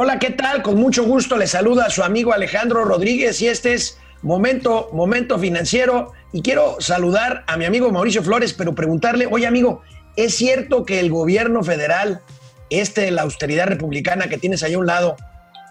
Hola, 0.00 0.20
¿qué 0.20 0.30
tal? 0.30 0.62
Con 0.62 0.76
mucho 0.76 1.02
gusto 1.02 1.36
le 1.36 1.48
saluda 1.48 1.86
a 1.86 1.90
su 1.90 2.04
amigo 2.04 2.32
Alejandro 2.32 2.84
Rodríguez 2.84 3.42
y 3.42 3.48
este 3.48 3.74
es 3.74 3.98
Momento, 4.22 4.90
Momento 4.92 5.40
Financiero. 5.40 6.12
Y 6.32 6.42
quiero 6.42 6.76
saludar 6.78 7.42
a 7.48 7.56
mi 7.56 7.64
amigo 7.64 7.90
Mauricio 7.90 8.22
Flores, 8.22 8.54
pero 8.54 8.76
preguntarle, 8.76 9.26
oye 9.28 9.48
amigo, 9.48 9.82
¿es 10.14 10.36
cierto 10.36 10.84
que 10.84 11.00
el 11.00 11.10
gobierno 11.10 11.64
federal, 11.64 12.20
este, 12.70 13.10
la 13.10 13.22
austeridad 13.22 13.66
republicana 13.66 14.28
que 14.28 14.38
tienes 14.38 14.62
ahí 14.62 14.74
a 14.74 14.78
un 14.78 14.86
lado, 14.86 15.16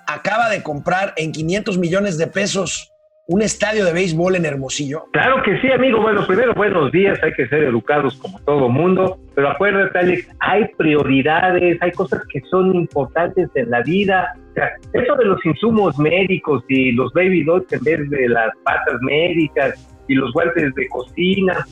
acaba 0.07 0.50
de 0.50 0.62
comprar 0.62 1.14
en 1.16 1.32
500 1.32 1.78
millones 1.78 2.18
de 2.18 2.28
pesos 2.28 2.91
un 3.28 3.41
estadio 3.41 3.84
de 3.84 3.91
béisbol 3.91 4.36
en 4.36 4.46
Hermosillo? 4.46 5.06
Claro 5.11 5.43
que 5.43 5.60
sí, 5.60 5.70
amigo. 5.70 6.02
Bueno, 6.02 6.25
primero, 6.25 6.54
buenos 6.54 6.92
días. 6.92 7.20
Hay 7.21 7.33
que 7.33 7.47
ser 7.47 7.64
educados 7.65 8.15
como 8.15 8.39
todo 8.39 8.69
mundo. 8.69 9.19
Pero 9.36 9.50
acuérdate, 9.50 10.00
Alex, 10.00 10.29
hay 10.39 10.65
prioridades, 10.78 11.78
hay 11.82 11.92
cosas 11.92 12.21
que 12.32 12.39
son 12.50 12.74
importantes 12.75 13.50
en 13.55 13.69
la 13.69 13.82
vida. 13.82 14.33
O 14.52 14.54
sea, 14.54 14.69
eso 14.93 15.16
de 15.16 15.25
los 15.25 15.46
insumos 15.46 16.00
médicos 16.00 16.64
y 16.69 16.93
los 16.93 17.11
baby 17.14 17.43
dolls 17.43 17.71
en 17.74 17.83
vez 17.83 18.10
de 18.10 18.29
las 18.29 18.55
patas 18.64 19.00
médicas 19.02 19.94
y 20.07 20.16
los 20.16 20.32
guantes 20.32 20.74
de 20.74 20.88
cocina, 20.88 21.66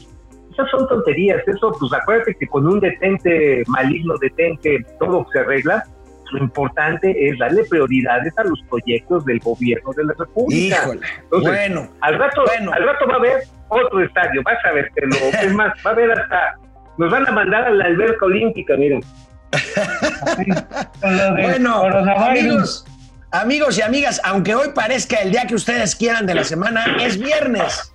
esas 0.51 0.69
son 0.69 0.87
tonterías. 0.89 1.41
Eso, 1.47 1.71
pues 1.79 1.93
acuérdate 1.93 2.35
que 2.37 2.47
con 2.47 2.67
un 2.67 2.81
detente 2.81 3.63
maligno, 3.67 4.15
detente, 4.19 4.85
todo 4.99 5.25
se 5.31 5.39
arregla 5.39 5.83
lo 6.31 6.39
importante 6.39 7.15
es 7.27 7.37
darle 7.39 7.63
prioridades 7.65 8.37
a 8.37 8.43
los 8.43 8.61
proyectos 8.69 9.25
del 9.25 9.39
gobierno 9.39 9.91
de 9.95 10.05
la 10.05 10.13
República. 10.17 10.75
Híjole, 10.75 11.01
bueno. 11.29 11.89
Al 12.01 12.17
rato, 12.17 12.43
al 12.49 12.83
rato 12.83 13.07
va 13.07 13.13
a 13.13 13.17
haber 13.17 13.43
otro 13.69 14.03
estadio, 14.03 14.41
vas 14.43 14.57
a 14.65 14.71
ver, 14.71 14.91
lo, 14.95 15.15
es 15.39 15.53
más, 15.53 15.73
va 15.85 15.91
a 15.91 15.93
haber 15.93 16.11
hasta, 16.11 16.55
nos 16.97 17.11
van 17.11 17.27
a 17.27 17.31
mandar 17.31 17.65
a 17.65 17.71
la 17.71 17.85
alberca 17.85 18.25
olímpica, 18.25 18.75
miren. 18.75 19.03
bueno, 21.01 21.83
amigos, 22.17 22.85
amigos 23.31 23.77
y 23.77 23.81
amigas, 23.81 24.21
aunque 24.23 24.53
hoy 24.55 24.69
parezca 24.75 25.17
el 25.17 25.31
día 25.31 25.45
que 25.47 25.55
ustedes 25.55 25.95
quieran 25.95 26.25
de 26.25 26.35
la 26.35 26.43
semana, 26.43 26.97
es 26.99 27.17
viernes 27.17 27.94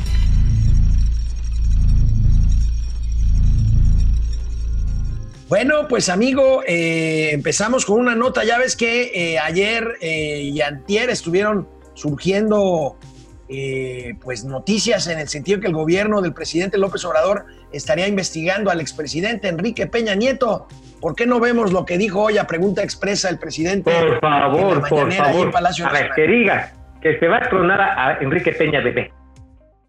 Bueno, 5.51 5.85
pues 5.89 6.07
amigo, 6.07 6.63
eh, 6.65 7.31
empezamos 7.33 7.85
con 7.85 7.99
una 7.99 8.15
nota. 8.15 8.45
Ya 8.45 8.57
ves 8.57 8.77
que 8.77 9.11
eh, 9.13 9.37
ayer 9.37 9.97
eh, 9.99 10.43
y 10.43 10.61
antier 10.61 11.09
estuvieron 11.09 11.67
surgiendo 11.93 12.95
pues 14.23 14.45
noticias 14.45 15.07
en 15.07 15.19
el 15.19 15.27
sentido 15.27 15.59
que 15.59 15.67
el 15.67 15.73
gobierno 15.73 16.21
del 16.21 16.33
presidente 16.33 16.77
López 16.77 17.03
Obrador 17.03 17.47
estaría 17.73 18.07
investigando 18.07 18.71
al 18.71 18.79
expresidente 18.79 19.49
Enrique 19.49 19.87
Peña 19.87 20.15
Nieto. 20.15 20.67
¿Por 21.01 21.15
qué 21.15 21.25
no 21.25 21.41
vemos 21.41 21.73
lo 21.73 21.85
que 21.85 21.97
dijo 21.97 22.21
hoy 22.21 22.37
a 22.37 22.47
pregunta 22.47 22.81
expresa 22.81 23.27
el 23.27 23.39
presidente? 23.39 23.91
Por 23.91 24.21
favor, 24.21 24.87
por 24.87 25.11
favor. 25.11 25.51
a 25.53 25.91
ver, 25.91 26.11
que 26.15 26.27
diga 26.27 26.71
que 27.01 27.19
se 27.19 27.27
va 27.27 27.39
a 27.39 27.49
tronar 27.49 27.81
a 27.81 28.19
Enrique 28.21 28.53
Peña 28.53 28.79
Bebé. 28.79 29.11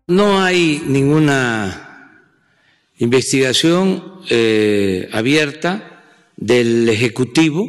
No 0.08 0.42
hay 0.42 0.82
ninguna 0.84 1.91
investigación 2.98 4.20
eh, 4.30 5.08
abierta 5.12 6.04
del 6.36 6.88
Ejecutivo, 6.88 7.68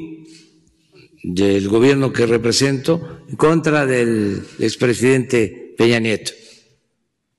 del 1.23 1.69
gobierno 1.69 2.11
que 2.11 2.25
represento, 2.25 3.23
en 3.29 3.35
contra 3.35 3.85
del 3.85 4.43
expresidente 4.59 5.73
Peña 5.77 5.99
Nieto. 5.99 6.31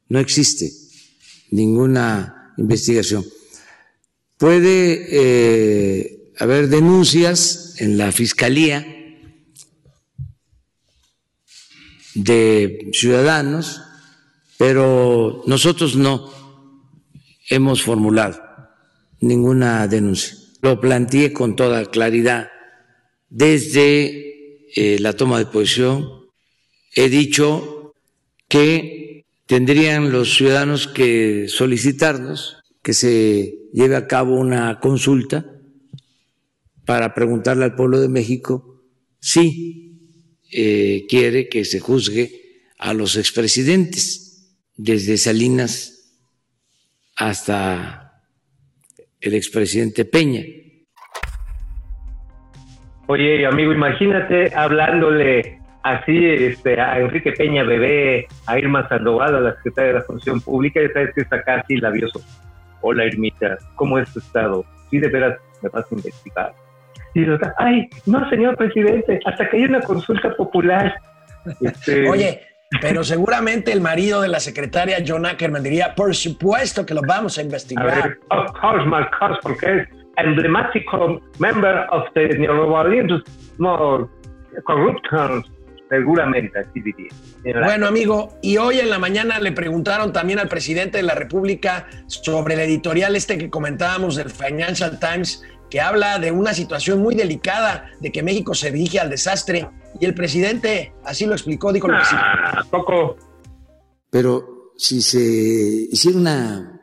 No 0.09 0.19
existe 0.19 0.71
ninguna 1.51 2.55
investigación. 2.57 3.25
Puede 4.39 5.07
eh, 5.11 6.33
haber 6.39 6.69
denuncias 6.69 7.77
en 7.79 7.97
la 7.97 8.13
Fiscalía 8.13 8.87
de 12.15 12.91
ciudadanos, 12.93 13.81
pero 14.57 15.43
nosotros 15.47 15.97
no 15.97 16.44
hemos 17.49 17.83
formulado 17.83 18.43
ninguna 19.21 19.87
denuncia. 19.89 20.37
Lo 20.63 20.81
planteé 20.81 21.33
con 21.33 21.57
toda 21.57 21.85
claridad 21.87 22.51
desde 23.29 24.71
eh, 24.75 24.99
la 25.01 25.13
toma 25.15 25.39
de 25.39 25.47
posición. 25.47 26.09
He 26.95 27.09
dicho 27.09 27.95
que 28.49 29.27
tendrían 29.47 30.13
los 30.13 30.35
ciudadanos 30.35 30.87
que 30.87 31.47
solicitarnos 31.49 32.59
que 32.83 32.95
se 32.95 33.55
lleve 33.73 33.97
a 33.97 34.07
cabo 34.07 34.37
una 34.37 34.79
consulta 34.81 35.47
para 36.85 37.15
preguntarle 37.15 37.65
al 37.65 37.75
pueblo 37.75 38.01
de 38.01 38.09
México 38.09 38.83
si 39.21 39.85
eh, 40.53 41.07
quiere 41.09 41.49
que 41.49 41.65
se 41.65 41.81
juzgue 41.81 42.61
a 42.79 42.93
los 42.93 43.17
expresidentes 43.17 44.55
desde 44.77 45.17
Salinas 45.17 45.94
hasta 47.17 48.21
el 49.21 49.35
expresidente 49.35 50.05
Peña. 50.05 50.43
Oye, 53.07 53.47
amigo, 53.47 53.73
imagínate 53.73 54.55
hablándole 54.55 55.59
así 55.83 56.25
este, 56.25 56.81
a 56.81 56.99
Enrique 56.99 57.33
Peña 57.33 57.63
Bebé, 57.63 58.27
a 58.47 58.59
Irma 58.59 58.89
Sandoval, 58.89 59.37
a 59.37 59.41
la 59.41 59.57
secretaria 59.57 59.93
de 59.93 59.99
la 59.99 60.05
Función 60.05 60.41
Pública, 60.41 60.81
y 60.83 60.89
sabes 60.89 61.15
que 61.15 61.21
está 61.21 61.43
casi 61.43 61.77
labioso. 61.77 62.21
Hola, 62.81 63.05
Irmita, 63.05 63.59
¿cómo 63.77 63.99
es 63.99 64.11
tu 64.13 64.19
estado? 64.21 64.65
Sí, 64.91 64.99
de 64.99 65.09
veras, 65.09 65.39
me 65.63 65.69
vas 65.69 65.85
a 65.91 65.95
investigar. 65.95 66.55
Y 67.15 67.25
ay, 67.59 67.89
no, 68.07 68.29
señor 68.29 68.57
presidente, 68.57 69.21
hasta 69.25 69.49
que 69.49 69.59
hay 69.59 69.65
una 69.65 69.81
consulta 69.81 70.35
popular. 70.35 70.95
Este, 71.61 72.09
Oye, 72.09 72.41
pero 72.81 73.05
seguramente 73.05 73.73
el 73.73 73.81
marido 73.81 74.21
de 74.21 74.29
la 74.29 74.41
secretaria 74.41 74.99
John 75.07 75.27
Ackerman 75.27 75.63
diría, 75.63 75.95
por 75.95 76.15
supuesto 76.15 76.85
que 76.85 76.95
lo 76.95 77.03
vamos 77.03 77.39
a 77.39 77.43
investigar. 77.43 77.89
A 77.89 77.95
ver, 77.95 78.19
of 78.31 78.53
course, 78.61 78.87
my 78.87 79.05
course, 79.19 79.39
porque 79.43 79.81
es 79.81 79.89
emblemático 80.17 81.21
member 81.39 81.87
of 81.91 82.05
the 82.15 83.23
no, 83.59 84.11
corruption, 84.65 85.45
seguramente, 85.89 86.59
así 86.59 86.81
diría. 86.81 87.11
Bueno, 87.65 87.87
amigo, 87.87 88.39
y 88.43 88.57
hoy 88.57 88.81
en 88.81 88.91
la 88.91 88.99
mañana 88.99 89.39
le 89.39 89.53
preguntaron 89.53 90.13
también 90.13 90.39
al 90.39 90.49
presidente 90.49 90.99
de 90.99 91.05
la 91.05 91.15
República 91.15 91.87
sobre 92.07 92.55
el 92.55 92.61
editorial 92.61 93.15
este 93.17 93.39
que 93.39 93.51
comentábamos 93.51 94.17
del 94.17 94.31
Financial 94.31 94.99
Times, 94.99 95.45
que 95.75 95.81
habla 95.81 96.21
de 96.21 96.31
una 96.31 96.55
situación 96.55 97.03
muy 97.03 97.17
delicada, 97.17 97.91
de 97.99 98.13
que 98.13 98.23
México 98.23 98.55
se 98.55 98.71
dirige 98.71 99.01
al 99.01 99.11
desastre 99.11 99.69
y 99.99 100.05
el 100.05 100.15
presidente 100.15 100.95
así 101.03 101.27
lo 101.27 101.33
explicó, 101.33 101.73
dijo 101.73 101.89
lo 101.89 101.99
que 101.99 102.05
sí. 102.05 102.15
Ah, 102.17 102.65
poco. 102.71 103.17
Pero 104.09 104.73
si 104.77 105.03
se 105.03 105.19
hiciera 105.19 106.17
una 106.17 106.81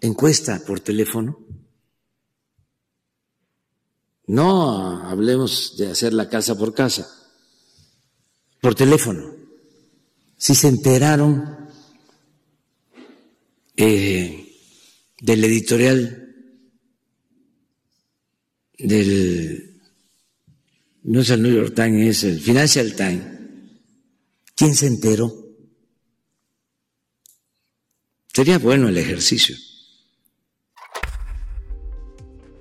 encuesta 0.00 0.62
por 0.66 0.80
teléfono, 0.80 1.40
no 4.28 5.06
hablemos 5.06 5.76
de 5.76 5.90
hacer 5.90 6.14
la 6.14 6.26
casa 6.26 6.56
por 6.56 6.72
casa, 6.72 7.06
por 8.62 8.74
teléfono. 8.74 9.30
Si 10.38 10.54
se 10.54 10.68
enteraron 10.68 11.68
eh, 13.76 14.56
del 15.20 15.44
editorial 15.44 16.19
del 18.82 19.70
no 21.02 21.20
es 21.20 21.30
el 21.30 21.42
New 21.42 21.54
York 21.54 21.74
Times, 21.74 22.08
es 22.08 22.24
el 22.24 22.40
Financial 22.40 22.94
Times. 22.94 23.24
¿Quién 24.54 24.74
se 24.74 24.86
enteró? 24.86 25.32
Sería 28.32 28.58
bueno 28.58 28.88
el 28.88 28.98
ejercicio. 28.98 29.56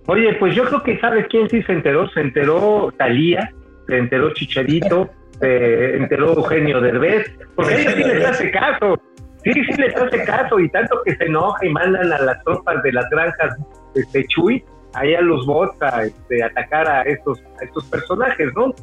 Oye, 0.07 0.33
pues 0.39 0.56
yo 0.56 0.66
creo 0.66 0.81
que 0.81 1.00
sabes 1.00 1.27
quién 1.30 1.50
sí 1.50 1.62
se 1.63 1.74
enteró. 1.74 2.10
Se 2.10 2.21
enteró 2.21 2.92
Talía, 2.98 3.54
se 3.88 3.98
enteró 3.98 4.33
Chicharito, 4.33 5.10
se 5.39 5.98
enteró 5.98 6.33
Eugenio 6.33 6.81
Derbez, 6.81 7.31
porque 7.56 7.81
ella 7.81 7.95
sí 7.95 8.04
les 8.04 8.25
hace 8.25 8.51
caso. 8.51 9.00
Sí, 9.44 9.51
sí 9.54 9.74
les 9.81 9.95
hace 9.95 10.24
caso 10.24 10.60
y 10.60 10.69
tanto 10.69 11.00
que 11.06 11.16
se 11.16 11.25
enoja 11.25 11.66
y 11.66 11.69
mandan 11.69 12.12
a 12.12 12.21
las 12.21 12.44
tropas 12.44 12.81
de 12.83 12.92
las 12.92 13.10
granjas 13.10 13.56
de 13.94 14.25
Chuy 14.27 14.63
ahí 14.94 15.16
a 15.16 15.22
los 15.22 15.46
bots 15.46 15.82
a 15.82 16.04
este, 16.04 16.44
atacar 16.44 16.88
a 16.88 17.02
estos, 17.04 17.40
a 17.60 17.66
estos 17.66 17.86
personajes, 17.86 18.50
¿no? 18.56 18.74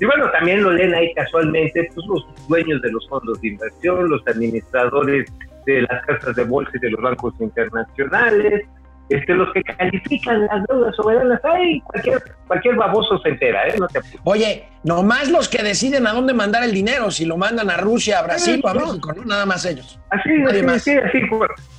Y 0.00 0.04
bueno, 0.04 0.30
también 0.32 0.62
lo 0.62 0.72
leen 0.72 0.94
ahí 0.94 1.14
casualmente 1.14 1.88
pues, 1.94 2.06
los 2.06 2.48
dueños 2.48 2.82
de 2.82 2.90
los 2.90 3.08
fondos 3.08 3.40
de 3.40 3.48
inversión, 3.48 4.10
los 4.10 4.26
administradores 4.26 5.30
de 5.66 5.82
las 5.82 6.04
casas 6.06 6.34
de 6.34 6.44
bolsa 6.44 6.72
y 6.74 6.80
de 6.80 6.90
los 6.90 7.00
bancos 7.00 7.34
internacionales, 7.38 8.64
este, 9.08 9.34
los 9.34 9.52
que 9.52 9.62
califican 9.62 10.46
las 10.46 10.64
deudas 10.68 10.96
soberanas, 10.96 11.40
ay, 11.44 11.80
cualquier, 11.82 12.22
cualquier 12.46 12.76
baboso 12.76 13.18
se 13.18 13.28
entera, 13.28 13.68
¿eh? 13.68 13.74
No 13.78 13.86
te 13.88 14.00
Oye, 14.24 14.64
nomás 14.84 15.30
los 15.30 15.48
que 15.48 15.62
deciden 15.62 16.06
a 16.06 16.12
dónde 16.12 16.32
mandar 16.32 16.62
el 16.62 16.72
dinero, 16.72 17.10
si 17.10 17.24
lo 17.24 17.36
mandan 17.36 17.70
a 17.70 17.76
Rusia, 17.76 18.20
a 18.20 18.22
Brasil 18.22 18.60
o 18.64 18.68
a. 18.68 18.74
México, 18.74 19.12
¿no? 19.14 19.24
Nada 19.24 19.44
más 19.44 19.64
ellos. 19.66 20.00
Así, 20.10 20.30
Nadie 20.30 20.58
así, 20.58 20.66
más. 20.66 20.76
así, 20.76 20.90
así. 20.96 21.20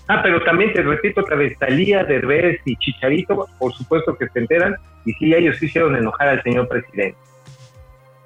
Ah, 0.07 0.21
pero 0.21 0.43
también 0.43 0.73
te 0.73 0.81
repito 0.81 1.21
otra 1.21 1.35
vez, 1.35 1.57
Talía, 1.57 2.03
Derbez 2.03 2.59
y 2.65 2.75
Chicharito, 2.75 3.47
por 3.57 3.73
supuesto 3.73 4.15
que 4.17 4.27
se 4.29 4.39
enteran, 4.39 4.75
y 5.05 5.13
sí, 5.13 5.33
ellos 5.33 5.57
sí 5.59 5.67
hicieron 5.67 5.95
enojar 5.95 6.27
al 6.27 6.43
señor 6.43 6.67
presidente. 6.67 7.17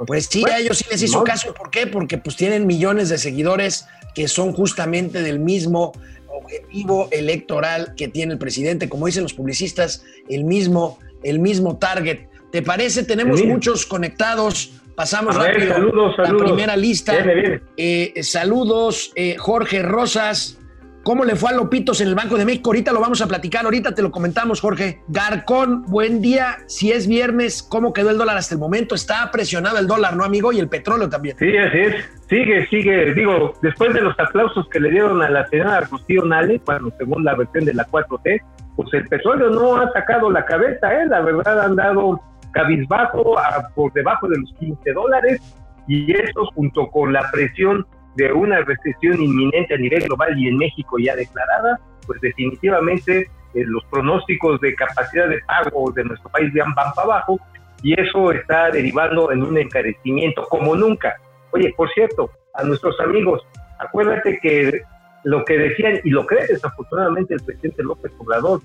Pues 0.06 0.26
sí, 0.26 0.44
a 0.50 0.60
ellos 0.60 0.78
sí 0.78 0.86
les 0.92 1.02
hizo 1.02 1.20
no. 1.20 1.24
caso. 1.24 1.54
¿Por 1.54 1.70
qué? 1.70 1.88
Porque 1.88 2.18
pues 2.18 2.36
tienen 2.36 2.68
millones 2.68 3.10
de 3.10 3.18
seguidores 3.18 3.88
que 4.14 4.28
son 4.28 4.54
justamente 4.54 5.22
del 5.22 5.40
mismo 5.40 5.94
objetivo 6.28 7.10
electoral 7.12 7.94
que 7.96 8.08
tiene 8.08 8.34
el 8.34 8.40
presidente, 8.40 8.90
como 8.90 9.08
dicen 9.08 9.24
los 9.24 9.34
publicistas, 9.34 10.06
el 10.30 10.44
mismo, 10.44 11.00
el 11.24 11.40
mismo 11.40 11.78
target. 11.78 12.28
¿Te 12.52 12.62
parece? 12.62 13.04
Tenemos 13.04 13.44
muchos 13.44 13.86
conectados. 13.86 14.72
Pasamos 14.96 15.36
A 15.36 15.44
ver, 15.44 15.54
rápido 15.54 15.74
saludos, 15.74 16.16
saludos. 16.16 16.42
la 16.42 16.48
primera 16.48 16.78
lista. 16.78 17.12
Viene, 17.14 17.36
viene. 17.36 17.62
Eh, 17.78 18.24
saludos, 18.24 19.12
eh, 19.16 19.36
Jorge 19.38 19.82
Rosas. 19.84 20.60
¿Cómo 21.08 21.24
le 21.24 21.38
fue 21.38 21.52
a 21.52 21.54
Lopitos 21.54 22.02
en 22.02 22.10
el 22.10 22.16
Banco 22.16 22.38
de 22.38 22.44
México? 22.44 22.70
Ahorita 22.70 22.92
lo 22.92 23.00
vamos 23.00 23.22
a 23.22 23.28
platicar, 23.28 23.64
ahorita 23.64 23.96
te 23.96 24.02
lo 24.02 24.12
comentamos, 24.12 24.60
Jorge. 24.60 25.04
Garcón, 25.08 25.84
buen 25.84 26.22
día. 26.22 26.58
Si 26.66 26.92
es 26.92 27.08
viernes, 27.08 27.64
¿cómo 27.64 27.94
quedó 27.94 28.10
el 28.10 28.18
dólar 28.18 28.36
hasta 28.36 28.56
el 28.56 28.60
momento? 28.60 28.94
Está 28.94 29.32
presionado 29.32 29.78
el 29.78 29.88
dólar, 29.88 30.18
¿no, 30.18 30.26
amigo? 30.26 30.52
Y 30.52 30.60
el 30.60 30.68
petróleo 30.68 31.08
también. 31.08 31.38
Sí, 31.38 31.56
así 31.56 31.78
es. 31.78 31.96
Sigue, 32.28 32.68
sigue. 32.68 33.14
Digo, 33.14 33.54
después 33.62 33.94
de 33.94 34.02
los 34.02 34.20
aplausos 34.20 34.68
que 34.68 34.82
le 34.82 34.92
dieron 34.92 35.22
a 35.22 35.30
la 35.30 35.48
señora 35.48 35.80
Rocío 35.90 36.26
Nale, 36.26 36.62
bueno, 36.66 36.92
según 36.98 37.24
la 37.24 37.36
versión 37.36 37.64
de 37.64 37.74
la 37.74 37.88
4T, 37.88 38.42
pues 38.76 38.90
el 38.92 39.08
petróleo 39.08 39.50
no 39.50 39.78
ha 39.78 39.90
sacado 39.94 40.30
la 40.30 40.44
cabeza, 40.44 40.94
¿eh? 40.94 41.06
La 41.08 41.22
verdad 41.22 41.62
han 41.62 41.78
dado 41.78 42.20
cabizbajo 42.52 43.38
por 43.76 43.94
debajo 43.94 44.28
de 44.28 44.40
los 44.40 44.54
15 44.60 44.92
dólares 44.92 45.40
y 45.88 46.12
eso 46.12 46.48
junto 46.54 46.90
con 46.90 47.14
la 47.14 47.32
presión 47.32 47.88
de 48.18 48.34
una 48.34 48.62
recesión 48.62 49.22
inminente 49.22 49.76
a 49.76 49.78
nivel 49.78 50.04
global 50.04 50.38
y 50.38 50.48
en 50.48 50.58
México 50.58 50.98
ya 51.00 51.16
declarada, 51.16 51.80
pues 52.06 52.20
definitivamente 52.20 53.30
eh, 53.54 53.64
los 53.66 53.86
pronósticos 53.86 54.60
de 54.60 54.74
capacidad 54.74 55.30
de 55.30 55.40
pago 55.42 55.92
de 55.92 56.04
nuestro 56.04 56.30
país 56.30 56.52
van 56.54 56.74
para 56.74 56.92
abajo 56.98 57.40
y 57.84 57.94
eso 58.00 58.32
está 58.32 58.72
derivando 58.72 59.32
en 59.32 59.44
un 59.44 59.58
encarecimiento 59.58 60.44
como 60.50 60.76
nunca. 60.76 61.16
Oye, 61.52 61.74
por 61.78 61.90
cierto, 61.94 62.32
a 62.56 62.64
nuestros 62.64 63.00
amigos, 63.00 63.46
acuérdate 63.80 64.40
que 64.42 64.82
lo 65.24 65.46
que 65.46 65.58
decían, 65.58 66.00
y 66.04 66.10
lo 66.10 66.26
cree 66.26 66.48
desafortunadamente 66.48 67.36
el 67.36 67.42
presidente 67.42 67.84
López 67.84 68.12
Obrador, 68.18 68.62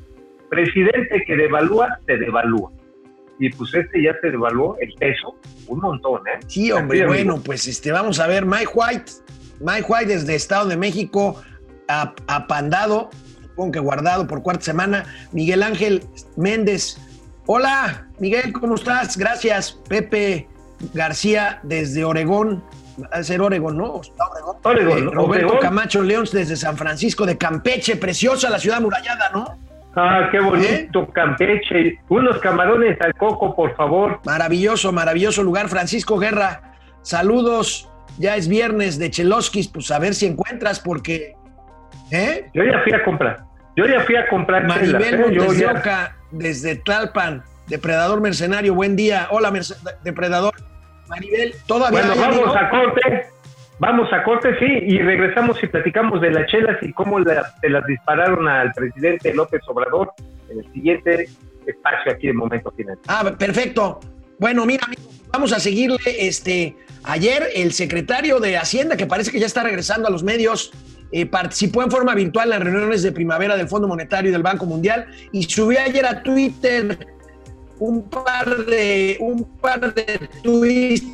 presidente 0.48 1.24
que 1.26 1.36
devalúa, 1.36 1.98
se 2.06 2.16
devalúa. 2.16 2.70
Y 3.38 3.50
pues 3.50 3.74
este 3.74 4.02
ya 4.02 4.14
se 4.20 4.30
devaluó 4.30 4.76
el 4.80 4.94
peso 4.94 5.36
un 5.66 5.80
montón, 5.80 6.22
¿eh? 6.28 6.38
Sí, 6.46 6.70
hombre, 6.70 7.00
Así, 7.00 7.08
bueno, 7.08 7.40
pues 7.44 7.66
este, 7.66 7.90
vamos 7.90 8.20
a 8.20 8.26
ver, 8.26 8.46
Mike 8.46 8.70
White, 8.72 9.12
Mike 9.62 9.86
White 9.88 10.06
desde 10.06 10.34
Estado 10.34 10.66
de 10.68 10.76
México, 10.76 11.40
ap- 11.88 12.18
apandado, 12.26 13.10
supongo 13.42 13.72
que 13.72 13.78
guardado 13.80 14.26
por 14.26 14.42
cuarta 14.42 14.64
semana, 14.64 15.04
Miguel 15.32 15.62
Ángel 15.62 16.04
Méndez. 16.36 16.98
Hola, 17.46 18.06
Miguel, 18.18 18.52
¿cómo 18.52 18.74
estás? 18.76 19.16
Gracias, 19.16 19.72
Pepe 19.88 20.48
García 20.94 21.60
desde 21.62 22.04
Oregón, 22.04 22.62
va 23.02 23.08
a 23.12 23.22
ser 23.22 23.40
Oregón, 23.40 23.76
¿no? 23.78 23.94
Oregón. 23.94 24.56
Oregón, 24.64 24.98
Eh. 24.98 25.10
Roberto 25.12 25.46
Oregón. 25.46 25.58
Camacho 25.60 26.02
León 26.02 26.24
desde 26.32 26.56
San 26.56 26.76
Francisco 26.76 27.24
de 27.26 27.38
Campeche, 27.38 27.96
preciosa 27.96 28.48
la 28.50 28.58
ciudad 28.58 28.78
amurallada, 28.78 29.30
¿no? 29.32 29.58
Ah, 29.94 30.28
qué 30.30 30.38
¿Eh? 30.38 30.40
bonito 30.40 31.06
Campeche. 31.12 31.98
Unos 32.08 32.38
camarones 32.38 32.98
al 33.02 33.14
coco, 33.14 33.54
por 33.54 33.74
favor. 33.76 34.20
Maravilloso, 34.24 34.90
maravilloso 34.92 35.42
lugar. 35.42 35.68
Francisco 35.68 36.18
Guerra, 36.18 36.76
saludos. 37.02 37.88
Ya 38.18 38.36
es 38.36 38.46
viernes 38.48 38.98
de 38.98 39.10
Cheloskis, 39.10 39.68
pues 39.68 39.90
a 39.90 39.98
ver 39.98 40.14
si 40.14 40.26
encuentras, 40.26 40.80
porque. 40.80 41.34
¿Eh? 42.10 42.46
Yo 42.52 42.62
ya 42.64 42.80
fui 42.84 42.92
a 42.92 43.02
comprar. 43.04 43.44
Yo 43.76 43.86
ya 43.86 44.00
fui 44.00 44.16
a 44.16 44.28
comprar 44.28 44.66
Maribel 44.66 45.14
¿eh? 45.14 45.18
Montes 45.18 45.58
de 45.58 45.64
ya- 45.64 45.72
Oca, 45.72 46.16
desde 46.30 46.76
Tlalpan, 46.76 47.42
Depredador 47.68 48.20
Mercenario, 48.20 48.74
buen 48.74 48.96
día. 48.96 49.28
Hola, 49.30 49.50
merce- 49.50 49.76
Depredador. 50.04 50.52
Maribel, 51.08 51.54
todavía. 51.66 52.00
Bueno, 52.00 52.14
vamos 52.20 52.36
amigo? 52.56 52.56
a 52.56 52.70
corte. 52.70 53.26
Vamos 53.78 54.12
a 54.12 54.22
corte, 54.22 54.56
sí, 54.60 54.66
y 54.66 54.98
regresamos 54.98 55.60
y 55.62 55.66
platicamos 55.66 56.20
de 56.20 56.30
las 56.30 56.46
chelas 56.48 56.76
y 56.82 56.92
cómo 56.92 57.18
la- 57.18 57.52
se 57.60 57.68
las 57.70 57.84
dispararon 57.86 58.46
al 58.46 58.72
presidente 58.72 59.34
López 59.34 59.60
Obrador 59.66 60.12
en 60.50 60.60
el 60.60 60.72
siguiente 60.72 61.28
espacio 61.66 62.12
aquí 62.12 62.26
de 62.28 62.32
Momento 62.34 62.70
Final. 62.72 62.98
Ah, 63.08 63.24
perfecto. 63.38 63.98
Bueno, 64.38 64.64
mira, 64.66 64.84
amigo, 64.86 65.02
vamos 65.32 65.52
a 65.52 65.58
seguirle. 65.58 65.98
Este, 66.18 66.76
ayer 67.04 67.48
el 67.54 67.72
secretario 67.72 68.40
de 68.40 68.56
Hacienda, 68.56 68.96
que 68.96 69.06
parece 69.06 69.30
que 69.30 69.40
ya 69.40 69.46
está 69.46 69.62
regresando 69.62 70.08
a 70.08 70.10
los 70.10 70.22
medios, 70.22 70.72
eh, 71.12 71.26
participó 71.26 71.82
en 71.82 71.90
forma 71.90 72.14
virtual 72.14 72.46
en 72.46 72.50
las 72.50 72.60
reuniones 72.60 73.02
de 73.02 73.12
primavera 73.12 73.56
del 73.56 73.68
Fondo 73.68 73.86
Monetario 73.86 74.30
y 74.30 74.32
del 74.32 74.42
Banco 74.42 74.64
Mundial 74.64 75.06
y 75.30 75.42
subió 75.42 75.80
ayer 75.80 76.06
a 76.06 76.22
Twitter 76.22 77.06
un 77.78 78.08
par 78.08 78.64
de 78.64 79.18
un 79.20 79.44
par 79.44 79.92
de 79.92 80.28
tweets, 80.42 81.04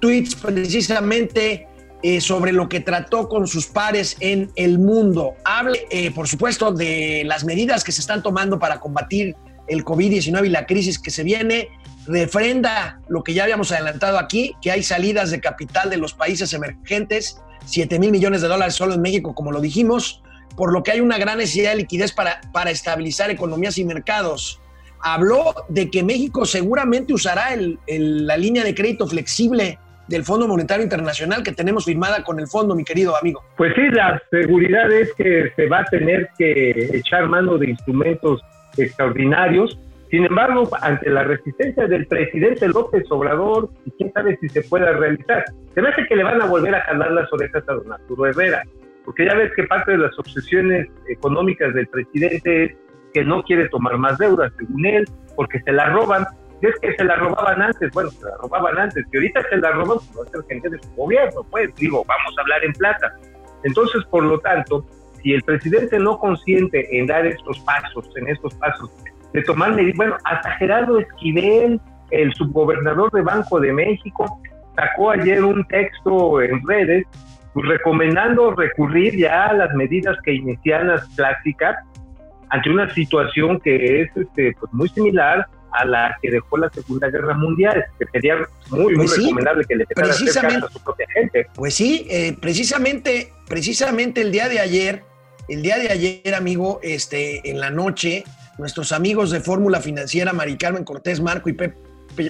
tweets 0.00 0.34
precisamente 0.36 1.66
eh, 2.02 2.20
sobre 2.22 2.52
lo 2.52 2.66
que 2.66 2.80
trató 2.80 3.28
con 3.28 3.46
sus 3.46 3.66
pares 3.66 4.16
en 4.20 4.50
el 4.56 4.78
mundo. 4.78 5.34
Hable, 5.44 5.86
eh, 5.90 6.10
por 6.12 6.26
supuesto, 6.26 6.72
de 6.72 7.22
las 7.26 7.44
medidas 7.44 7.84
que 7.84 7.92
se 7.92 8.00
están 8.00 8.22
tomando 8.22 8.58
para 8.58 8.80
combatir 8.80 9.36
el 9.68 9.84
COVID-19 9.84 10.46
y 10.46 10.48
la 10.48 10.64
crisis 10.64 10.98
que 10.98 11.10
se 11.10 11.24
viene. 11.24 11.68
Refrenda 12.10 13.00
lo 13.08 13.22
que 13.22 13.34
ya 13.34 13.44
habíamos 13.44 13.70
adelantado 13.70 14.18
aquí, 14.18 14.54
que 14.60 14.72
hay 14.72 14.82
salidas 14.82 15.30
de 15.30 15.40
capital 15.40 15.90
de 15.90 15.96
los 15.96 16.12
países 16.12 16.52
emergentes, 16.52 17.40
7 17.66 17.98
mil 18.00 18.10
millones 18.10 18.42
de 18.42 18.48
dólares 18.48 18.74
solo 18.74 18.94
en 18.94 19.00
México, 19.00 19.32
como 19.34 19.52
lo 19.52 19.60
dijimos, 19.60 20.20
por 20.56 20.72
lo 20.72 20.82
que 20.82 20.90
hay 20.90 21.00
una 21.00 21.18
gran 21.18 21.38
necesidad 21.38 21.70
de 21.70 21.76
liquidez 21.76 22.12
para, 22.12 22.40
para 22.52 22.70
estabilizar 22.72 23.30
economías 23.30 23.78
y 23.78 23.84
mercados. 23.84 24.60
Habló 25.00 25.54
de 25.68 25.88
que 25.88 26.02
México 26.02 26.44
seguramente 26.44 27.12
usará 27.14 27.54
el- 27.54 27.78
el- 27.86 28.26
la 28.26 28.36
línea 28.36 28.64
de 28.64 28.74
crédito 28.74 29.06
flexible 29.06 29.78
del 30.08 30.24
Fondo 30.24 30.48
Monetario 30.48 30.82
Internacional 30.82 31.44
que 31.44 31.52
tenemos 31.52 31.84
firmada 31.84 32.24
con 32.24 32.40
el 32.40 32.48
fondo, 32.48 32.74
mi 32.74 32.82
querido 32.82 33.16
amigo. 33.16 33.40
Pues 33.56 33.72
sí, 33.76 33.82
la 33.92 34.20
seguridad 34.30 34.90
es 34.90 35.12
que 35.14 35.52
se 35.54 35.68
va 35.68 35.78
a 35.80 35.84
tener 35.84 36.28
que 36.36 36.90
echar 36.92 37.28
mano 37.28 37.56
de 37.56 37.70
instrumentos 37.70 38.40
extraordinarios. 38.76 39.78
Sin 40.10 40.24
embargo, 40.24 40.68
ante 40.82 41.08
la 41.08 41.22
resistencia 41.22 41.86
del 41.86 42.06
presidente 42.06 42.66
López 42.66 43.04
Obrador, 43.10 43.70
y 43.84 43.92
quién 43.92 44.12
sabe 44.12 44.36
si 44.40 44.48
se 44.48 44.62
pueda 44.62 44.92
realizar, 44.92 45.44
se 45.72 45.80
me 45.80 45.88
hace 45.88 46.04
que 46.06 46.16
le 46.16 46.24
van 46.24 46.42
a 46.42 46.46
volver 46.46 46.74
a 46.74 46.82
jalar 46.82 47.12
las 47.12 47.32
orejas 47.32 47.62
a 47.68 47.74
don 47.74 47.92
Arturo 47.92 48.26
Herrera, 48.26 48.64
porque 49.04 49.26
ya 49.26 49.34
ves 49.34 49.52
que 49.54 49.62
parte 49.64 49.92
de 49.92 49.98
las 49.98 50.18
obsesiones 50.18 50.88
económicas 51.08 51.72
del 51.74 51.86
presidente 51.86 52.64
es 52.64 52.76
que 53.14 53.24
no 53.24 53.42
quiere 53.44 53.68
tomar 53.68 53.98
más 53.98 54.18
deudas, 54.18 54.52
según 54.58 54.84
él, 54.84 55.08
porque 55.36 55.60
se 55.60 55.72
la 55.72 55.90
roban. 55.90 56.26
Y 56.60 56.66
es 56.66 56.74
que 56.80 56.92
se 56.94 57.04
la 57.04 57.16
robaban 57.16 57.62
antes, 57.62 57.90
bueno, 57.92 58.10
se 58.10 58.24
la 58.24 58.36
robaban 58.36 58.78
antes, 58.78 59.06
que 59.10 59.18
ahorita 59.18 59.42
se 59.48 59.56
la 59.58 59.70
roban, 59.70 59.98
pues 59.98 60.18
va 60.18 60.28
a 60.28 60.30
ser 60.30 60.42
gente 60.48 60.70
de 60.70 60.78
su 60.78 60.90
gobierno, 60.94 61.46
pues 61.50 61.74
digo, 61.76 62.04
vamos 62.06 62.34
a 62.36 62.40
hablar 62.42 62.64
en 62.64 62.72
plata. 62.72 63.14
Entonces, 63.62 64.04
por 64.10 64.24
lo 64.24 64.38
tanto, 64.40 64.84
si 65.22 65.32
el 65.32 65.42
presidente 65.42 65.98
no 65.98 66.18
consiente 66.18 66.98
en 66.98 67.06
dar 67.06 67.26
estos 67.26 67.58
pasos, 67.60 68.10
en 68.16 68.28
estos 68.28 68.54
pasos, 68.56 68.90
de 69.32 69.42
tomar 69.42 69.74
medidas, 69.74 69.96
bueno, 69.96 70.16
hasta 70.24 70.50
Gerardo 70.52 70.98
Esquivel, 70.98 71.80
el 72.10 72.34
subgobernador 72.34 73.10
de 73.12 73.22
Banco 73.22 73.60
de 73.60 73.72
México, 73.72 74.40
sacó 74.74 75.10
ayer 75.10 75.44
un 75.44 75.64
texto 75.66 76.40
en 76.42 76.66
redes 76.66 77.06
pues, 77.52 77.66
recomendando 77.66 78.52
recurrir 78.52 79.16
ya 79.16 79.46
a 79.46 79.52
las 79.54 79.74
medidas 79.74 80.16
keynesianas 80.24 81.04
clásicas 81.16 81.76
ante 82.48 82.70
una 82.70 82.92
situación 82.94 83.60
que 83.60 84.02
es 84.02 84.16
este, 84.16 84.54
pues, 84.58 84.72
muy 84.72 84.88
similar 84.88 85.46
a 85.72 85.84
la 85.84 86.16
que 86.20 86.30
dejó 86.30 86.56
la 86.58 86.68
Segunda 86.70 87.08
Guerra 87.08 87.34
Mundial, 87.34 87.84
que 87.98 88.06
sería 88.06 88.36
muy, 88.70 88.86
muy 88.86 88.94
Pues 88.96 89.12
sí, 89.12 89.22
recomendable 89.22 89.64
que 89.68 89.76
le 89.76 89.86
precisamente. 89.86 90.66
a 90.66 90.68
su 90.68 90.82
propia 90.82 91.06
gente. 91.14 91.46
Pues 91.54 91.74
sí, 91.74 92.06
eh, 92.10 92.36
precisamente, 92.40 93.32
precisamente 93.48 94.20
el 94.20 94.32
día 94.32 94.48
de 94.48 94.58
ayer, 94.58 95.04
el 95.48 95.62
día 95.62 95.78
de 95.78 95.90
ayer, 95.90 96.34
amigo, 96.34 96.80
este, 96.82 97.48
en 97.48 97.60
la 97.60 97.70
noche, 97.70 98.24
nuestros 98.60 98.92
amigos 98.92 99.30
de 99.30 99.40
Fórmula 99.40 99.80
Financiera, 99.80 100.32
Mari 100.32 100.56
Carmen 100.56 100.84
Cortés, 100.84 101.20
Marco 101.20 101.48
y 101.48 101.54
Pepe, 101.54 101.76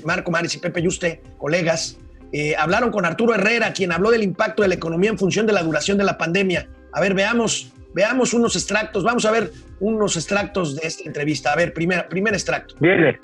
Marco 0.04 0.30
Maris 0.30 0.54
y 0.54 0.58
Pepe 0.58 0.82
Yuste, 0.82 1.22
colegas, 1.38 1.98
eh, 2.32 2.54
hablaron 2.56 2.90
con 2.90 3.04
Arturo 3.04 3.34
Herrera, 3.34 3.72
quien 3.72 3.92
habló 3.92 4.10
del 4.10 4.22
impacto 4.22 4.62
de 4.62 4.68
la 4.68 4.74
economía 4.74 5.10
en 5.10 5.18
función 5.18 5.46
de 5.46 5.52
la 5.52 5.62
duración 5.62 5.98
de 5.98 6.04
la 6.04 6.16
pandemia. 6.16 6.68
A 6.92 7.00
ver, 7.00 7.14
veamos, 7.14 7.72
veamos 7.94 8.32
unos 8.34 8.54
extractos, 8.54 9.02
vamos 9.02 9.24
a 9.24 9.32
ver 9.32 9.50
unos 9.80 10.16
extractos 10.16 10.76
de 10.76 10.86
esta 10.86 11.04
entrevista. 11.04 11.52
A 11.52 11.56
ver, 11.56 11.72
primer, 11.72 12.08
primer 12.08 12.34
extracto. 12.34 12.76
Viene. 12.78 13.18